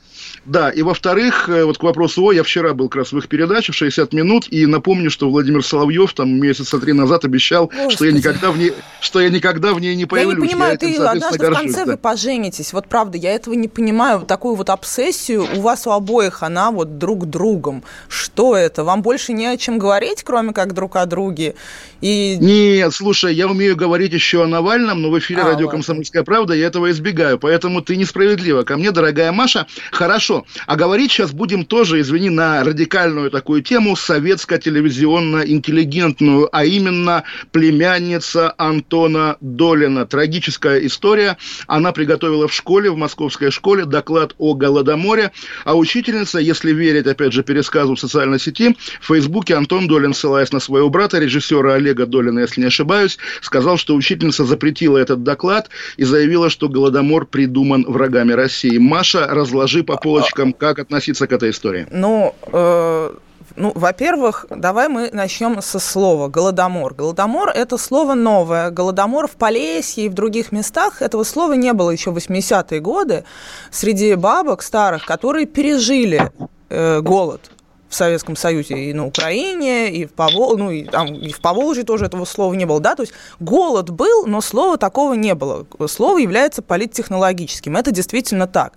[0.45, 3.27] Да, и во-вторых, э, вот к вопросу о, я вчера был как раз в их
[3.27, 8.05] передаче в 60 минут, и напомню, что Владимир Соловьев там месяца три назад обещал, что
[8.05, 10.35] я никогда в ней, что я никогда в ней не появлюсь.
[10.35, 11.91] Я не понимаю, я этим, ты однажды горжусь, в конце да.
[11.91, 12.73] вы поженитесь.
[12.73, 14.21] Вот правда, я этого не понимаю.
[14.21, 17.83] Такую вот обсессию у вас у обоих, она вот друг другом.
[18.07, 18.83] Что это?
[18.83, 21.55] Вам больше не о чем говорить, кроме как друг о друге?
[22.01, 22.37] И...
[22.39, 25.69] Нет, слушай, я умею говорить еще о Навальном, но в эфире а, радио
[26.05, 27.39] «Комсомольская правда» я этого избегаю.
[27.39, 29.65] Поэтому ты несправедлива ко мне, дорогая Маша.
[29.91, 30.45] Хорошо.
[30.67, 39.37] А говорить сейчас будем тоже, извини, на радикальную такую тему, советско-телевизионно-интеллигентную, а именно племянница Антона
[39.41, 40.05] Долина.
[40.05, 41.37] Трагическая история.
[41.67, 45.31] Она приготовила в школе, в московской школе, доклад о Голодоморе,
[45.63, 50.51] а учительница, если верить, опять же, пересказу в социальной сети, в Фейсбуке Антон Долин, ссылаясь
[50.51, 55.69] на своего брата, режиссера Олега Долина, если не ошибаюсь, сказал, что учительница запретила этот доклад
[55.97, 58.77] и заявила, что Голодомор придуман врагами России.
[58.77, 61.87] Маша, разложи по полочкам, как относиться к этой истории.
[61.91, 63.11] Ну, э,
[63.55, 66.93] ну, во-первых, давай мы начнем со слова «голодомор».
[66.93, 68.69] Голодомор– это слово новое.
[68.69, 73.23] Голодомор в Полесье и в других местах этого слова не было еще в 80-е годы
[73.71, 76.31] среди бабок старых, которые пережили
[76.69, 77.51] э, голод
[77.89, 80.57] в Советском Союзе и на Украине, и в, Повол...
[80.57, 83.89] ну, и, там, и в Поволжье тоже этого слова не было, да, то есть голод
[83.89, 85.65] был, но слова такого не было.
[85.87, 88.73] Слово является политтехнологическим, это действительно так.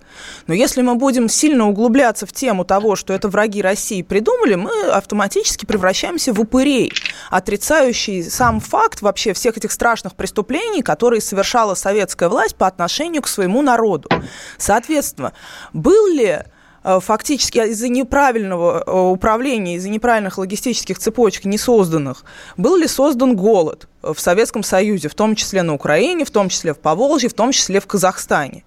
[0.47, 4.71] Но если мы будем сильно углубляться в тему того, что это враги России придумали, мы
[4.89, 6.91] автоматически превращаемся в упырей,
[7.29, 13.27] отрицающий сам факт вообще всех этих страшных преступлений, которые совершала советская власть по отношению к
[13.27, 14.09] своему народу.
[14.57, 15.33] Соответственно,
[15.73, 16.43] был ли
[16.83, 22.23] фактически из-за неправильного э, управления, из-за неправильных логистических цепочек не созданных,
[22.57, 26.73] был ли создан голод в Советском Союзе, в том числе на Украине, в том числе
[26.73, 28.63] в Поволжье, в том числе в Казахстане?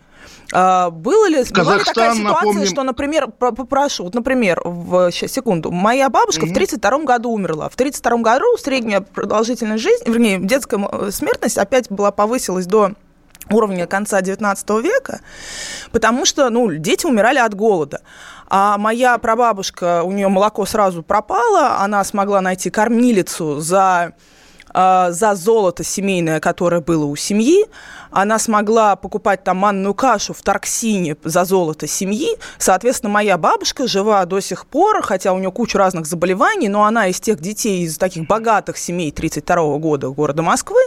[0.52, 2.66] А, было ли, была ли такая ситуация, напомним...
[2.66, 6.50] что, например, попрошу, вот, например, в, сейчас, секунду, моя бабушка mm-hmm.
[6.50, 7.68] в 32 году умерла.
[7.70, 12.92] В 32 году средняя продолжительность жизни, вернее, детская смертность опять была повысилась до
[13.50, 15.20] уровня конца XIX века,
[15.90, 18.00] потому что ну, дети умирали от голода.
[18.48, 24.12] А моя прабабушка, у нее молоко сразу пропало, она смогла найти кормилицу за
[24.74, 27.66] а, за золото семейное, которое было у семьи.
[28.10, 32.36] Она смогла покупать там манную кашу в Тарксине за золото семьи.
[32.58, 37.08] Соответственно, моя бабушка жива до сих пор, хотя у нее куча разных заболеваний, но она
[37.08, 40.80] из тех детей, из таких богатых семей 32 года города Москвы,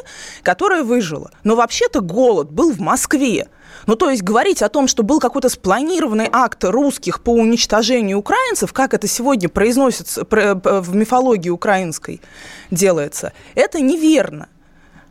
[0.43, 1.31] которая выжила.
[1.43, 3.47] Но вообще-то голод был в Москве.
[3.85, 8.73] Ну, то есть говорить о том, что был какой-то спланированный акт русских по уничтожению украинцев,
[8.73, 12.21] как это сегодня произносится в мифологии украинской
[12.71, 14.47] делается, это неверно.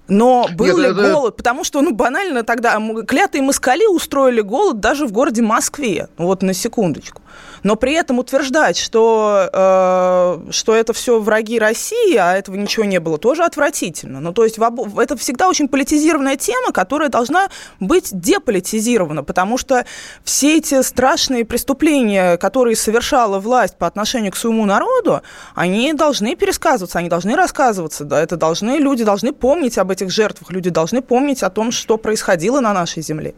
[0.07, 1.13] Но был Нет, ли это...
[1.13, 1.37] голод?
[1.37, 6.09] Потому что, ну, банально тогда клятые москали устроили голод даже в городе Москве.
[6.19, 7.23] Вот на секундочку
[7.65, 13.01] но при этом утверждать, что, э, что это все враги России, а этого ничего не
[13.01, 14.21] было, тоже отвратительно.
[14.21, 17.49] Ну, то есть это всегда очень политизированная тема, которая должна
[17.81, 19.87] быть деполитизирована, потому что
[20.25, 25.23] все эти страшные преступления, которые совершала власть по отношению к своему народу,
[25.55, 30.51] они должны пересказываться, они должны рассказываться, да, это должны, люди должны помнить об этих жертвах,
[30.51, 33.35] люди должны помнить о том, что происходило на нашей земле.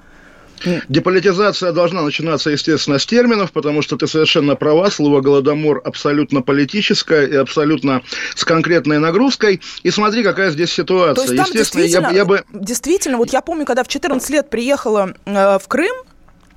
[0.88, 7.26] Деполитизация должна начинаться, естественно, с терминов, потому что ты совершенно права, слово «голодомор» абсолютно политическое
[7.26, 8.02] и абсолютно
[8.34, 9.60] с конкретной нагрузкой.
[9.82, 11.14] И смотри, какая здесь ситуация.
[11.14, 12.44] То есть там естественно, действительно, я, я бы...
[12.52, 15.94] Действительно, вот я помню, когда в 14 лет приехала э, в Крым,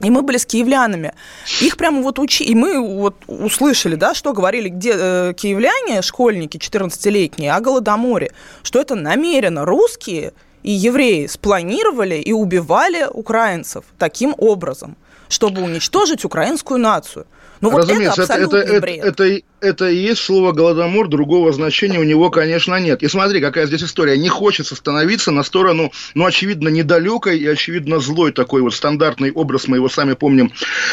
[0.01, 1.13] и мы были с киевлянами.
[1.61, 2.43] Их прямо вот учи...
[2.43, 8.31] И мы вот услышали, да, что говорили где, э, киевляне, школьники 14-летние, о Голодоморе.
[8.63, 10.33] Что это намеренно русские
[10.63, 14.95] и евреи спланировали и убивали украинцев таким образом,
[15.29, 17.25] чтобы уничтожить украинскую нацию.
[17.61, 21.99] Ну, вот Разумеется, это, это, это, это, это, это и есть слово «голодомор», другого значения
[21.99, 23.03] у него, конечно, нет.
[23.03, 24.17] И смотри, какая здесь история.
[24.17, 29.67] Не хочется становиться на сторону, ну, очевидно, недалекой и, очевидно, злой такой вот стандартный образ,
[29.67, 30.51] мы его сами помним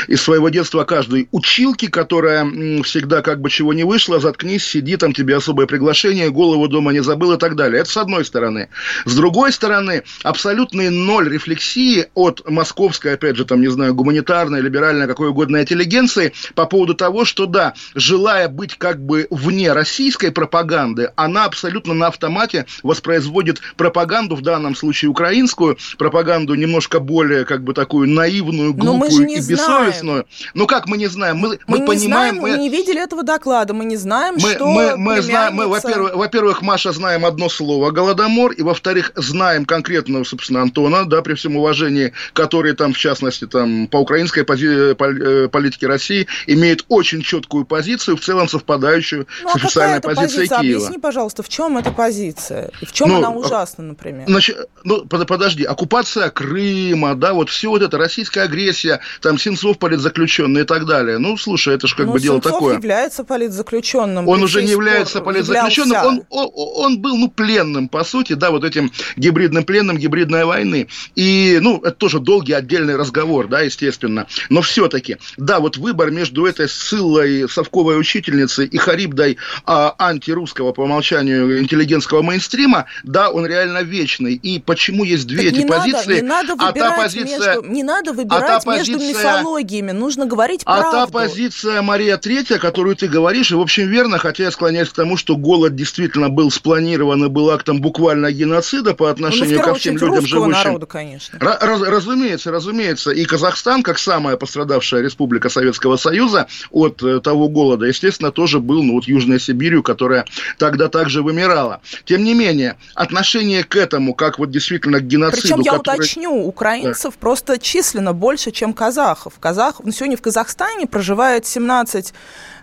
[0.09, 2.45] из своего детства каждой училки, которая
[2.83, 7.01] всегда как бы чего не вышло, заткнись, сиди, там тебе особое приглашение, голову дома не
[7.01, 7.83] забыл и так далее.
[7.83, 8.69] Это с одной стороны.
[9.05, 14.26] С другой стороны, абсолютный ноль рефлексии от московской, опять же, там, не знаю, гуманитарной,
[14.61, 20.31] либеральной, какой угодно интеллигенции по поводу того, что, да, желая быть как бы вне российской
[20.31, 27.63] пропаганды, она абсолютно на автомате воспроизводит пропаганду, в данном случае украинскую, пропаганду немножко более как
[27.65, 30.27] бы такую наивную, глупую и бессовестную.
[30.55, 31.37] Ну как мы не знаем?
[31.37, 32.07] Мы, мы, мы понимаем...
[32.07, 32.51] Знаем, мы...
[32.51, 36.15] мы не видели этого доклада, мы не знаем, мы, что мы, мы знаем, мы, во-первых,
[36.15, 41.57] во-первых, Маша, знаем одно слово «голодомор», и, во-вторых, знаем конкретно, собственно, Антона, да, при всем
[41.57, 47.67] уважении, который там, в частности, там, по украинской пози- э, политике России имеет очень четкую
[47.67, 50.61] позицию, в целом совпадающую ну, с а официальной позицией позиция?
[50.61, 50.77] Киева.
[50.79, 52.71] Объясни, пожалуйста, в чем эта позиция?
[52.81, 54.27] И в чем ну, она ужасна, например?
[54.27, 60.63] Значит, ну, подожди, оккупация Крыма, да, вот все вот это, российская агрессия, там Сенцов политзаключенный
[60.63, 61.19] и так далее.
[61.19, 62.61] Ну, слушай, это же как ну, бы дело такое.
[62.61, 64.29] Сенцов является политзаключенным.
[64.29, 68.65] Он уже не является политзаключенным, он, он, он был, ну, пленным, по сути, да, вот
[68.65, 70.89] этим гибридным пленным гибридной войны.
[71.15, 74.06] И, ну, это тоже долгий отдельный разговор, да, естественно.
[74.49, 80.73] Но все-таки, да, вот выбор между этой ссылой совковой учительницей учительницы и Харибдой а, антирусского
[80.73, 84.35] по умолчанию интеллигентского мейнстрима, да, он реально вечный.
[84.35, 86.21] И почему есть две так эти не позиции?
[86.21, 89.93] Надо, не надо а та позиция, между, не надо выбирать а та позиция, между мифологиями,
[89.93, 90.99] нужно говорить а правду.
[90.99, 94.89] А та позиция Мария Третья, которую ты говоришь, и в общем верно, хотя я склоняюсь
[94.89, 99.59] к тому, что голод действительно был спланирован и был актом буквально геноцида по отношению отношению
[99.59, 100.53] ну, ко всем людям, живущим...
[100.53, 101.39] народа, конечно.
[101.39, 103.11] Раз, разумеется, разумеется.
[103.11, 108.83] И Казахстан, как самая пострадавшая республика Советского Союза от э, того голода, естественно, тоже был,
[108.83, 110.25] ну, вот Южная Сибирью, которая
[110.59, 111.81] тогда также вымирала.
[112.05, 115.41] Тем не менее, отношение к этому, как вот действительно к геноциду...
[115.41, 115.99] Причем я который...
[115.99, 117.21] уточню, украинцев да.
[117.21, 119.35] просто численно больше, чем казахов.
[119.39, 119.81] Казах...
[119.85, 122.15] Ну, сегодня в Казахстане проживает 17 э,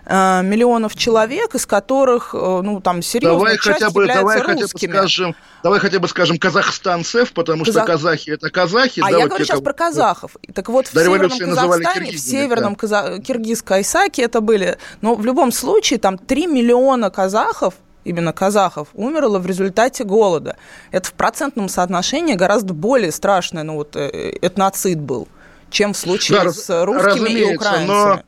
[0.06, 4.92] миллионов человек, из которых, э, ну, там, серьезная давай часть хотя бы, является давай русскими.
[4.92, 7.84] Хотя бы скажем, давай хотя бы скажем казахстанцев, потому Казах...
[7.84, 9.00] что казахи это казахи.
[9.00, 9.64] А да, я вот говорю сейчас кого...
[9.64, 10.36] про казахов.
[10.54, 12.78] Так вот, До в Северном Казахстане, в Северном да.
[12.78, 13.18] Каза...
[13.18, 19.46] Киргиз-Кайсаки это были, но в любом случае там 3 миллиона казахов именно казахов, умерло в
[19.46, 20.56] результате голода.
[20.90, 25.26] Это в процентном соотношении гораздо более страшное, ну вот э, этноцид был,
[25.70, 27.86] чем в случае да, с русскими и украинцами.
[27.86, 28.22] Но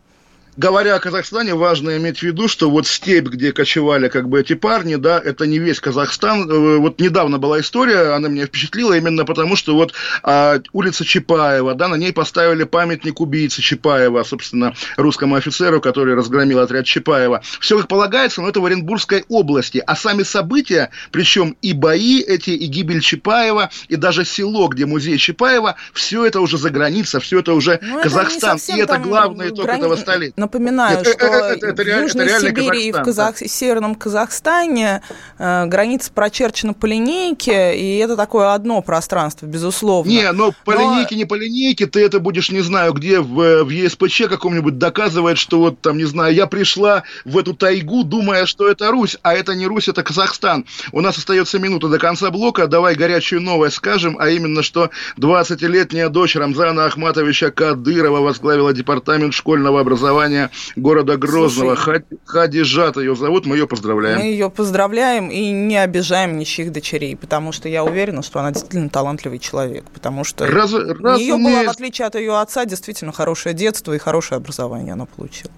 [0.56, 4.54] говоря о Казахстане, важно иметь в виду, что вот степь, где кочевали как бы эти
[4.54, 6.50] парни, да, это не весь Казахстан.
[6.50, 9.92] Э, вот недавно была история, она меня впечатлила именно потому, что вот
[10.22, 16.60] а, улица Чапаева, да, на ней поставили памятник убийцы Чапаева, собственно, русскому офицеру, который разгромил
[16.60, 17.42] отряд Чапаева.
[17.60, 19.82] Все как полагается, но это в Оренбургской области.
[19.86, 25.18] А сами события, причем и бои эти, и гибель Чапаева, и даже село, где музей
[25.18, 28.56] Чапаева, все это уже за граница, все это уже но Казахстан.
[28.56, 29.80] Это и это главный итог грани...
[29.80, 30.45] этого столетия.
[30.46, 33.38] Напоминаю, это, что это, это, это, в Южной это Сибири и в Казах...
[33.38, 33.46] да.
[33.46, 35.02] Северном Казахстане
[35.38, 40.08] э, граница прочерчена по линейке, и это такое одно пространство, безусловно.
[40.08, 40.80] Не, но по но...
[40.80, 45.38] линейке, не по линейке, ты это будешь, не знаю, где в, в ЕСПЧ каком-нибудь доказывает,
[45.38, 49.34] что вот там, не знаю, я пришла в эту тайгу, думая, что это Русь, а
[49.34, 50.66] это не Русь, это Казахстан.
[50.92, 56.08] У нас остается минута до конца блока, давай горячую новость скажем, а именно, что 20-летняя
[56.08, 61.76] дочь Рамзана Ахматовича Кадырова возглавила департамент школьного образования образования города Грозного.
[61.76, 64.18] Слушай, Хадижат ее зовут, мы ее поздравляем.
[64.18, 68.88] Мы ее поздравляем и не обижаем ничьих дочерей, потому что я уверена, что она действительно
[68.88, 73.54] талантливый человек, потому что раз, у нее было, в отличие от ее отца, действительно хорошее
[73.54, 75.52] детство и хорошее образование она получила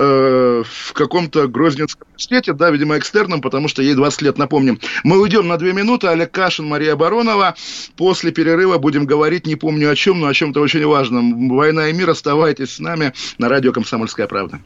[0.00, 4.80] э, в каком-то Грозненском университете, да, видимо, экстерном, потому что ей 20 лет, напомним.
[5.04, 6.08] Мы уйдем на две минуты.
[6.08, 7.54] Олег Кашин, Мария Баронова.
[7.96, 11.48] После перерыва будем говорить, не помню о чем, но о чем-то очень важном.
[11.48, 14.60] Война и мир, оставайтесь с нами на радио «Комсомольская правда».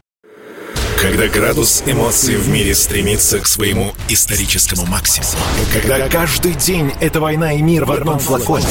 [1.01, 5.37] Когда градус эмоций в мире стремится к своему историческому максимуму.
[5.71, 8.65] Когда каждый день это война и мир в одном флаконе.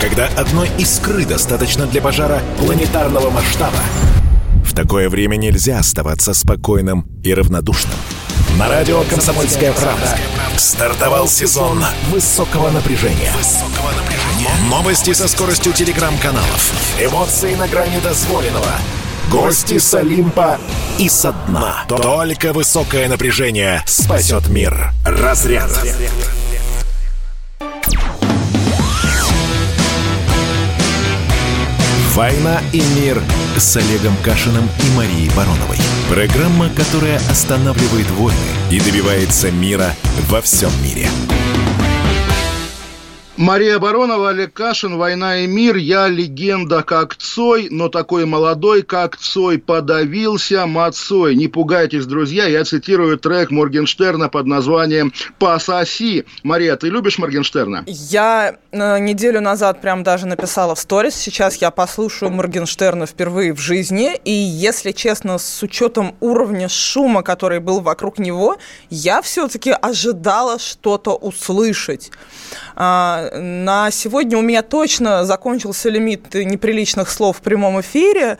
[0.00, 3.80] Когда одной искры достаточно для пожара планетарного масштаба.
[4.74, 7.94] Такое время нельзя оставаться спокойным и равнодушным.
[8.58, 10.18] На радио «Комсомольская правда»
[10.56, 13.32] стартовал сезон высокого напряжения.
[14.68, 16.72] Новости со скоростью телеграм-каналов.
[17.00, 18.72] Эмоции на грани дозволенного.
[19.30, 20.58] Гости с Олимпа
[20.98, 21.84] и со дна.
[21.88, 24.92] Только высокое напряжение спасет мир.
[25.04, 25.70] Разряд.
[32.14, 33.20] «Война и мир»
[33.56, 35.78] с Олегом Кашиным и Марией Бароновой.
[36.08, 38.38] Программа, которая останавливает войны
[38.70, 39.92] и добивается мира
[40.28, 41.08] во всем мире.
[43.36, 45.74] Мария Баронова, Олег Кашин, «Война и мир».
[45.74, 51.34] Я легенда, как Цой, но такой молодой, как Цой, подавился мацой.
[51.34, 56.26] Не пугайтесь, друзья, я цитирую трек Моргенштерна под названием «Пососи».
[56.44, 57.82] Мария, ты любишь Моргенштерна?
[57.88, 61.16] Я э, неделю назад прям даже написала в сторис.
[61.16, 64.12] Сейчас я послушаю Моргенштерна впервые в жизни.
[64.24, 68.58] И, если честно, с учетом уровня шума, который был вокруг него,
[68.90, 72.12] я все-таки ожидала что-то услышать.
[72.76, 78.38] А, на сегодня у меня точно закончился лимит неприличных слов в прямом эфире.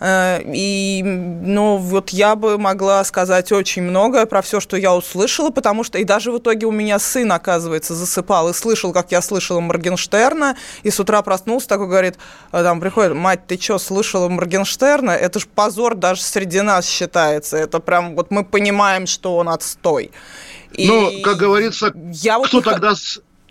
[0.00, 5.50] Э, и, ну, вот я бы могла сказать очень многое про все, что я услышала,
[5.50, 9.22] потому что и даже в итоге у меня сын, оказывается, засыпал и слышал, как я
[9.22, 12.18] слышала Моргенштерна, и с утра проснулся, такой говорит,
[12.52, 15.12] э, там приходит, мать, ты что, слышала Моргенштерна?
[15.12, 17.56] Это же позор даже среди нас считается.
[17.56, 20.10] Это прям, вот мы понимаем, что он отстой.
[20.72, 22.64] И ну, как говорится, я кто вот...
[22.64, 22.94] тогда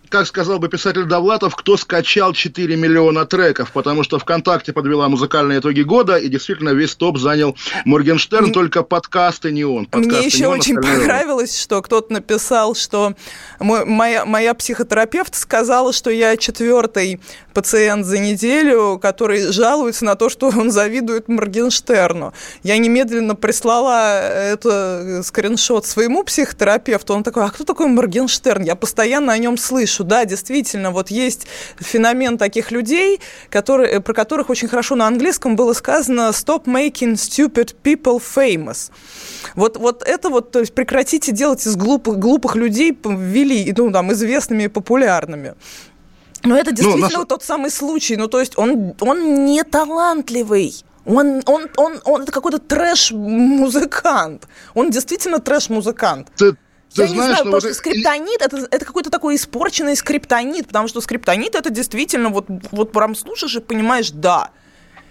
[0.09, 5.59] как сказал бы писатель Довлатов, кто скачал 4 миллиона треков, потому что ВКонтакте подвела музыкальные
[5.59, 9.85] итоги года, и действительно весь топ занял Моргенштерн, только подкасты не он.
[9.85, 13.15] Подкасты Мне еще он, очень понравилось, что кто-то написал, что
[13.59, 17.19] моя, моя психотерапевт сказала, что я четвертый
[17.53, 22.33] пациент за неделю, который жалуется на то, что он завидует Моргенштерну.
[22.63, 27.13] Я немедленно прислала это скриншот своему психотерапевту.
[27.13, 28.63] Он такой, а кто такой Моргенштерн?
[28.63, 34.13] Я постоянно о нем слышу пишут, да, действительно, вот есть феномен таких людей, которые, про
[34.13, 38.91] которых очень хорошо на английском было сказано «stop making stupid people famous».
[39.55, 44.11] Вот, вот это вот, то есть прекратите делать из глупых, глупых людей ввели, ну, там,
[44.11, 45.53] известными и популярными.
[46.43, 47.27] Но это ну, действительно ну, наш...
[47.27, 48.17] тот самый случай.
[48.17, 50.73] Ну, то есть он, он не талантливый.
[51.05, 54.47] Он, он, он, он это какой-то трэш-музыкант.
[54.73, 56.27] Он действительно трэш-музыкант.
[56.35, 56.55] Ты,
[56.95, 57.77] ты я знаешь, не знаю, просто вот...
[57.77, 63.15] скриптонит это, это какой-то такой испорченный скриптонит, потому что скриптонит это действительно вот, вот прям
[63.15, 64.51] слушаешь и понимаешь, да,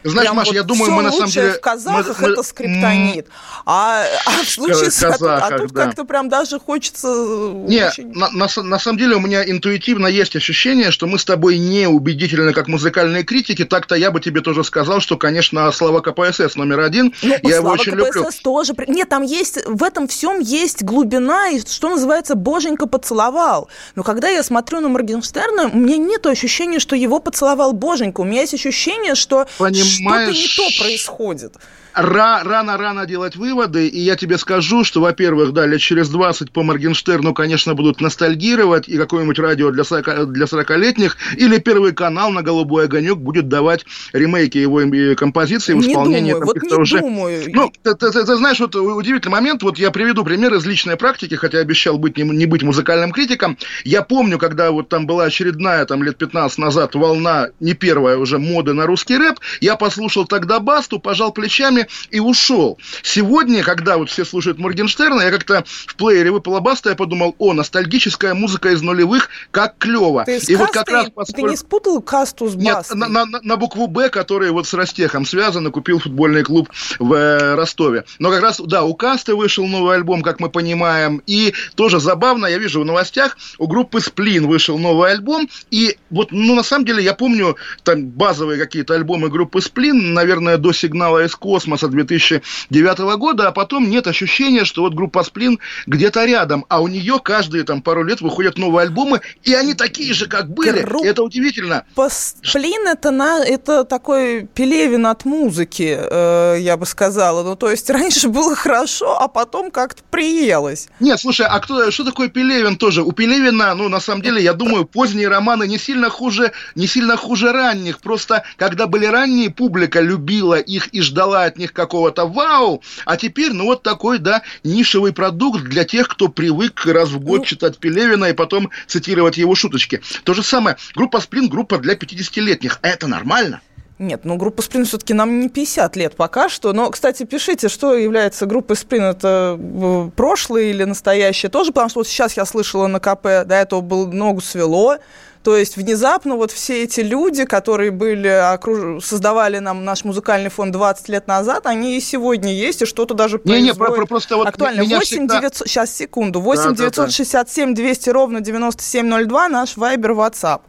[0.04, 1.52] знаешь, Прям Маша, вот я думаю, мы на самом деле...
[1.52, 3.28] в казахах мы, это скриптонит.
[3.64, 5.00] А, а в случае с...
[5.00, 5.84] Казахах, а тут да.
[5.86, 7.08] как-то прям даже хочется...
[7.08, 8.12] Не, очень...
[8.12, 11.88] на, на, на самом деле у меня интуитивно есть ощущение, что мы с тобой не
[11.88, 13.64] убедительны как музыкальные критики.
[13.64, 17.14] Так-то я бы тебе тоже сказал, что, конечно, слова КПСС номер один.
[17.22, 18.30] Ну, я его очень КПСС люблю.
[18.42, 18.74] тоже...
[18.86, 19.64] Нет, там есть...
[19.64, 23.68] В этом всем есть глубина, и что называется, боженька поцеловал.
[23.94, 28.20] Но когда я смотрю на Моргенштерна, у меня нет ощущения, что его поцеловал боженька.
[28.20, 29.46] У меня есть ощущение, что...
[29.56, 31.56] Понимаешь, что-то не то происходит
[31.94, 37.34] рано-рано делать выводы, и я тебе скажу, что, во-первых, да, лет через 20 по Моргенштерну,
[37.34, 42.84] конечно, будут ностальгировать, и какое-нибудь радио для 40, для 40-летних, или Первый канал на «Голубой
[42.84, 44.82] огонек» будет давать ремейки его
[45.16, 46.32] композиции в исполнении...
[46.32, 47.00] Не думаю, вот не уже...
[47.00, 47.42] думаю.
[47.48, 50.96] Ну, ты, ты, ты, ты знаешь, вот удивительный момент, вот я приведу пример из личной
[50.96, 53.56] практики, хотя обещал быть не, не быть музыкальным критиком.
[53.84, 58.38] Я помню, когда вот там была очередная, там, лет 15 назад волна, не первая уже,
[58.38, 62.78] моды на русский рэп, я послушал тогда Басту, пожал плечами, и ушел.
[63.02, 67.52] Сегодня, когда вот все слушают Моргенштерна, я как-то в плеере выпала баста, я подумал, о,
[67.52, 70.24] ностальгическая музыка из нулевых, как клево.
[70.24, 71.46] Ты и вот как раз поскольку...
[71.46, 72.96] Ты не спутал касту с бастой?
[72.96, 77.12] Нет, на, на, на букву «Б», который вот с Ростехом связан, купил футбольный клуб в
[77.12, 78.04] э, Ростове.
[78.18, 82.46] Но как раз, да, у Касты вышел новый альбом, как мы понимаем, и тоже забавно,
[82.46, 86.84] я вижу в новостях, у группы «Сплин» вышел новый альбом, и вот, ну, на самом
[86.84, 91.88] деле, я помню там базовые какие-то альбомы группы «Сплин», наверное, до «Сигнала из космоса», космоса
[91.88, 97.18] 2009 года, а потом нет ощущения, что вот группа Сплин где-то рядом, а у нее
[97.22, 100.82] каждые там пару лет выходят новые альбомы, и они такие же, как были.
[100.82, 101.84] Группа это удивительно.
[102.08, 107.42] Сплин это, на, это такой пелевин от музыки, э, я бы сказала.
[107.42, 110.88] Ну, то есть раньше было хорошо, а потом как-то приелось.
[111.00, 113.02] Нет, слушай, а кто, что такое Пелевин тоже?
[113.02, 117.16] У Пелевина, ну, на самом деле, я думаю, поздние романы не сильно хуже, не сильно
[117.16, 118.00] хуже ранних.
[118.00, 123.16] Просто, когда были ранние, публика любила их и ждала от них них какого-то вау, а
[123.16, 127.44] теперь, ну, вот такой, да, нишевый продукт для тех, кто привык раз в год ну,
[127.44, 130.00] читать Пелевина и потом цитировать его шуточки.
[130.24, 133.60] То же самое, группа «Сплин»– группа для 50-летних, а это нормально.
[134.00, 136.72] Нет, ну группа Сплин все-таки нам не 50 лет пока что.
[136.72, 139.04] Но, кстати, пишите, что является группой Сплин.
[139.04, 143.54] Это э, прошлое или настоящее тоже, потому что вот сейчас я слышала на КП, до
[143.54, 144.96] этого был ногу свело,
[145.44, 149.04] то есть внезапно вот все эти люди, которые были, окруж...
[149.04, 153.38] создавали нам наш музыкальный фонд 20 лет назад, они и сегодня есть, и что-то даже
[153.44, 154.82] не, не, про, просто вот актуально.
[154.84, 155.40] 8 всегда...
[155.40, 155.68] 900...
[155.68, 156.40] Сейчас, секунду.
[156.40, 157.82] 8 да, 967 да, да.
[157.82, 160.62] 200 ровно 9702 наш Вайбер, WhatsApp.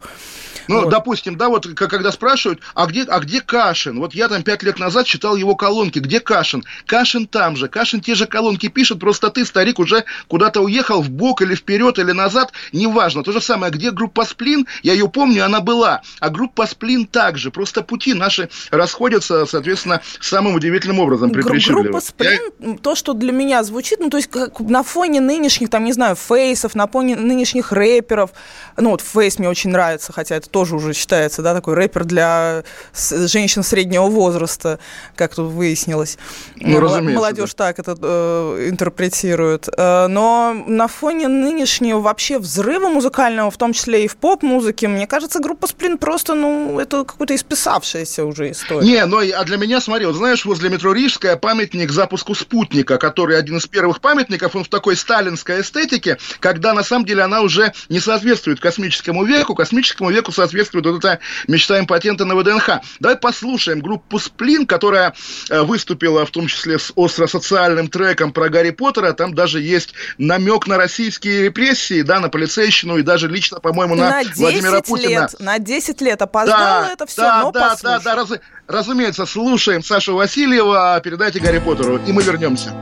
[0.68, 0.90] Ну, вот.
[0.90, 3.98] допустим, да, вот когда спрашивают, а где, а где Кашин?
[4.00, 6.64] Вот я там пять лет назад читал его колонки, где Кашин?
[6.86, 11.10] Кашин там же, Кашин те же колонки пишет, просто ты, старик, уже куда-то уехал в
[11.10, 13.22] бок или вперед или назад, неважно.
[13.22, 17.50] То же самое, где группа Сплин, я ее помню, она была, а группа Сплин также,
[17.50, 22.76] просто пути наши расходятся, соответственно, самым удивительным образом Группа Сплин, я...
[22.78, 26.16] то, что для меня звучит, ну, то есть как на фоне нынешних, там, не знаю,
[26.16, 28.30] фейсов, на фоне нынешних рэперов,
[28.76, 32.64] ну, вот фейс мне очень нравится, хотя это тоже уже считается, да, такой рэпер для
[32.94, 34.78] женщин среднего возраста,
[35.14, 36.18] как тут выяснилось.
[36.56, 37.14] Ну, разумеется.
[37.14, 37.66] Молодежь да.
[37.66, 39.68] так это э, интерпретирует.
[39.76, 45.06] Э, но на фоне нынешнего вообще взрыва музыкального, в том числе и в поп-музыке, мне
[45.06, 48.86] кажется, группа Сплин просто, ну, это какая-то исписавшаяся уже история.
[48.86, 53.38] Не, ну, а для меня, смотри, вот знаешь, возле метро Рижская памятник запуску спутника, который
[53.38, 57.72] один из первых памятников, он в такой сталинской эстетике, когда на самом деле она уже
[57.88, 62.80] не соответствует космическому веку, космическому веку соответствует соответствует вот эта мечта импотента на ВДНХ.
[63.00, 65.14] Давай послушаем группу «Сплин», которая
[65.50, 69.12] э, выступила в том числе с остро-социальным треком про Гарри Поттера.
[69.12, 74.22] Там даже есть намек на российские репрессии, да, на полицейщину и даже лично, по-моему, на,
[74.36, 75.08] на Владимира Путина.
[75.08, 78.28] Лет, на 10 лет опоздало да, это все, да, но да, да, да, раз,
[78.66, 82.72] разумеется, слушаем Сашу Васильева, передайте Гарри Поттеру, и мы вернемся.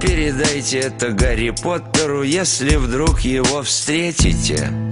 [0.00, 4.89] Передайте это Гарри Поттеру, если вдруг его встретите.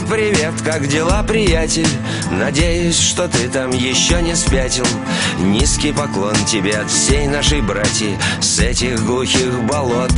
[0.00, 1.88] Гарри, привет, как дела, приятель?
[2.30, 4.86] Надеюсь, что ты там еще не спятил.
[5.38, 10.12] Низкий поклон тебе от всей нашей братьи С этих глухих болот.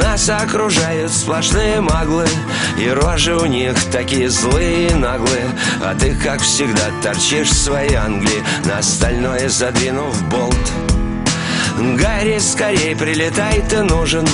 [0.00, 2.26] Нас окружают сплошные маглы
[2.78, 5.50] И рожи у них такие злые и наглые.
[5.82, 10.91] А ты, как всегда, торчишь в своей Англии На остальное задвинув болт
[11.78, 14.26] Гарри, скорей прилетай, ты нужен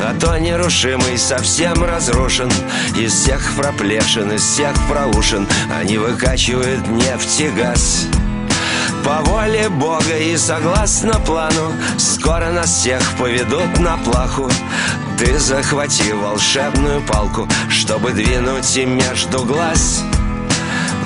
[0.00, 2.50] А то нерушимый совсем разрушен.
[2.96, 8.06] Из всех проплешин, из всех проушин Они выкачивают нефть и газ.
[9.04, 14.50] По воле Бога и согласно плану Скоро нас всех поведут на плаху.
[15.18, 20.02] Ты захвати волшебную палку Чтобы двинуть им между глаз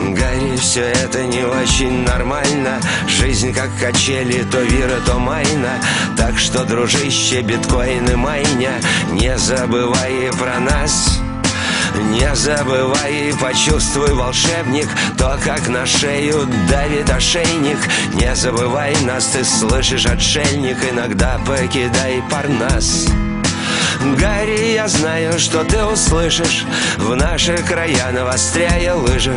[0.09, 2.81] Гарри, все это не очень нормально.
[3.07, 5.79] Жизнь как качели, то вира, то майна.
[6.17, 8.81] Так что, дружище, биткоины майня
[9.13, 11.21] Не забывай про нас.
[12.13, 14.89] Не забывай почувствуй, волшебник
[15.19, 17.79] То, как на шею давит ошейник.
[18.15, 23.07] Не забывай нас, ты слышишь, отшельник Иногда покидай парнас
[24.19, 26.65] Гарри, я знаю, что ты услышишь.
[26.97, 29.35] В наши края навостряя лыжи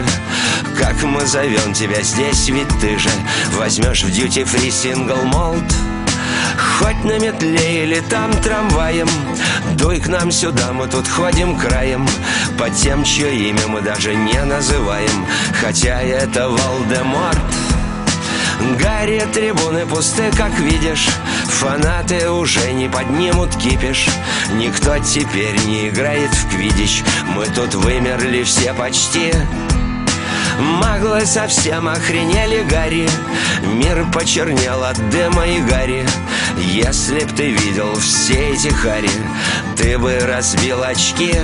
[0.77, 3.09] Как мы зовем тебя здесь, ведь ты же
[3.57, 5.63] Возьмешь в дьюти-фри сингл молд
[6.77, 9.07] Хоть на метле или там трамваем
[9.73, 12.07] Дуй к нам сюда, мы тут ходим краем.
[12.57, 15.25] Под тем, чье имя мы даже не называем
[15.61, 17.37] Хотя это Волдеморт
[18.79, 21.07] Гарри, трибуны пусты, как видишь
[21.45, 24.07] Фанаты уже не поднимут кипиш.
[24.53, 27.03] Никто теперь не играет в квидич
[27.35, 29.31] Мы тут вымерли все почти
[30.59, 33.09] Маглы совсем охренели, Гарри.
[33.63, 36.05] Мир почернел от дыма и гари.
[36.57, 39.09] Если б ты видел все эти хари
[39.75, 41.35] Ты бы разбил очки.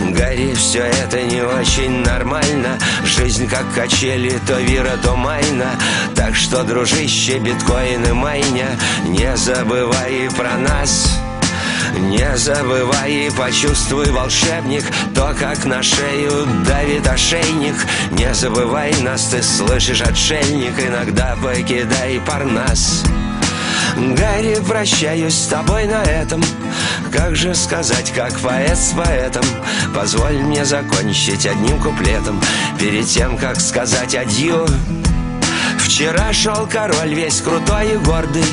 [0.00, 2.78] Гарри, все это не очень нормально.
[3.04, 5.70] Жизнь как качели, то вира, то майна.
[6.14, 11.18] Так что, дружище, биткоины майня Не забывай про нас
[11.96, 14.84] не забывай и почувствуй, волшебник
[15.14, 17.74] То, как на шею давит ошейник.
[18.12, 23.04] Не забывай нас, ты слышишь, отшельник Иногда покидай парнас.
[23.96, 26.42] Гарри, прощаюсь с тобой на этом.
[27.12, 29.44] Как же сказать, как поэт с поэтом?
[29.94, 32.40] Позволь мне закончить одним куплетом.
[32.78, 34.66] Перед тем, как сказать адью
[35.98, 38.44] Вчера шел король весь крутой и гордый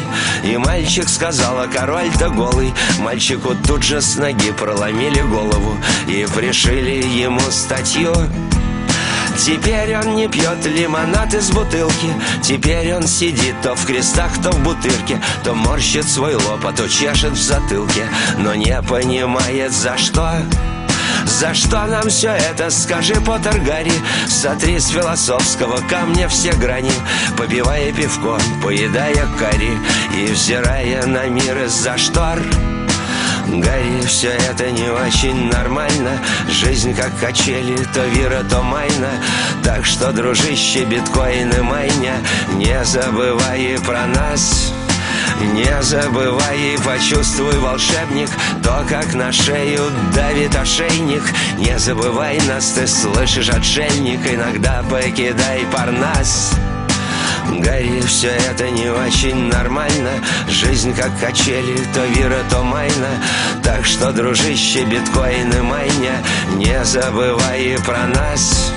[0.44, 5.78] И мальчик сказал, а король-то голый Мальчику тут же с ноги проломили голову
[6.08, 8.16] И пришили ему статью.
[9.38, 14.64] Теперь он не пьет лимонад из бутылки Теперь он сидит то в крестах, то в
[14.64, 18.08] бутырке То морщит свой лоб, а то чешет в затылке
[18.40, 20.32] Но не понимает за что
[21.36, 23.92] за что нам все это, скажи, Поттер Гарри?
[24.28, 26.94] Сотри с философского камня все грани
[27.38, 29.78] Попивая пивко, поедая карри
[30.18, 32.40] И взирая на мир из-за штор.
[33.48, 36.20] Гарри, все это не очень нормально.
[36.50, 39.12] Жизнь как качели, то вира, то майна.
[39.64, 42.16] Так что, дружище, биткоины майня
[42.54, 44.72] Не забывай про нас
[45.42, 48.30] не забывай и почувствуй, волшебник
[48.64, 49.82] То, как на шею
[50.14, 51.24] давит ошейник.
[51.58, 56.54] Не забывай нас, ты слышишь, отшельник Иногда покидай парнас.
[57.60, 60.12] Гарри, все это не очень нормально.
[60.50, 63.22] Жизнь как качели, то вира, то майна.
[63.64, 66.24] Так что, дружище, биткоины майня
[66.56, 68.72] Не забывай про нас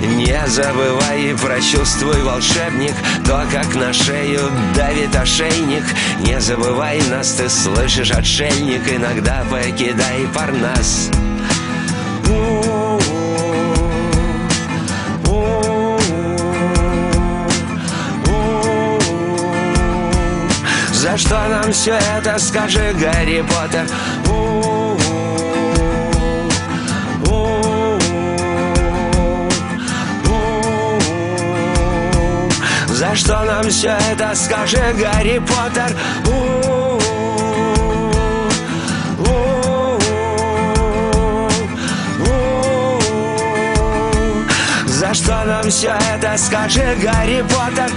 [0.00, 2.94] не забывай и прочувствуй, волшебник
[3.24, 5.84] То, как на шею давит ошейник.
[6.20, 11.10] Не забывай нас, ты слышишь, отшельник Иногда покидай парнас.
[20.92, 23.86] За что нам все это, скажи, Гарри Поттер?
[32.96, 35.94] За что нам все это, скажи, Гарри Поттер?
[44.86, 47.90] За что нам все это, скажи, Гарри Поттер?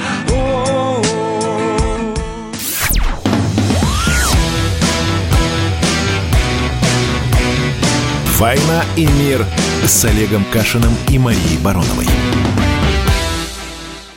[8.38, 9.46] «Война и мир»
[9.86, 12.08] с Олегом Кашиным и Марией Бароновой.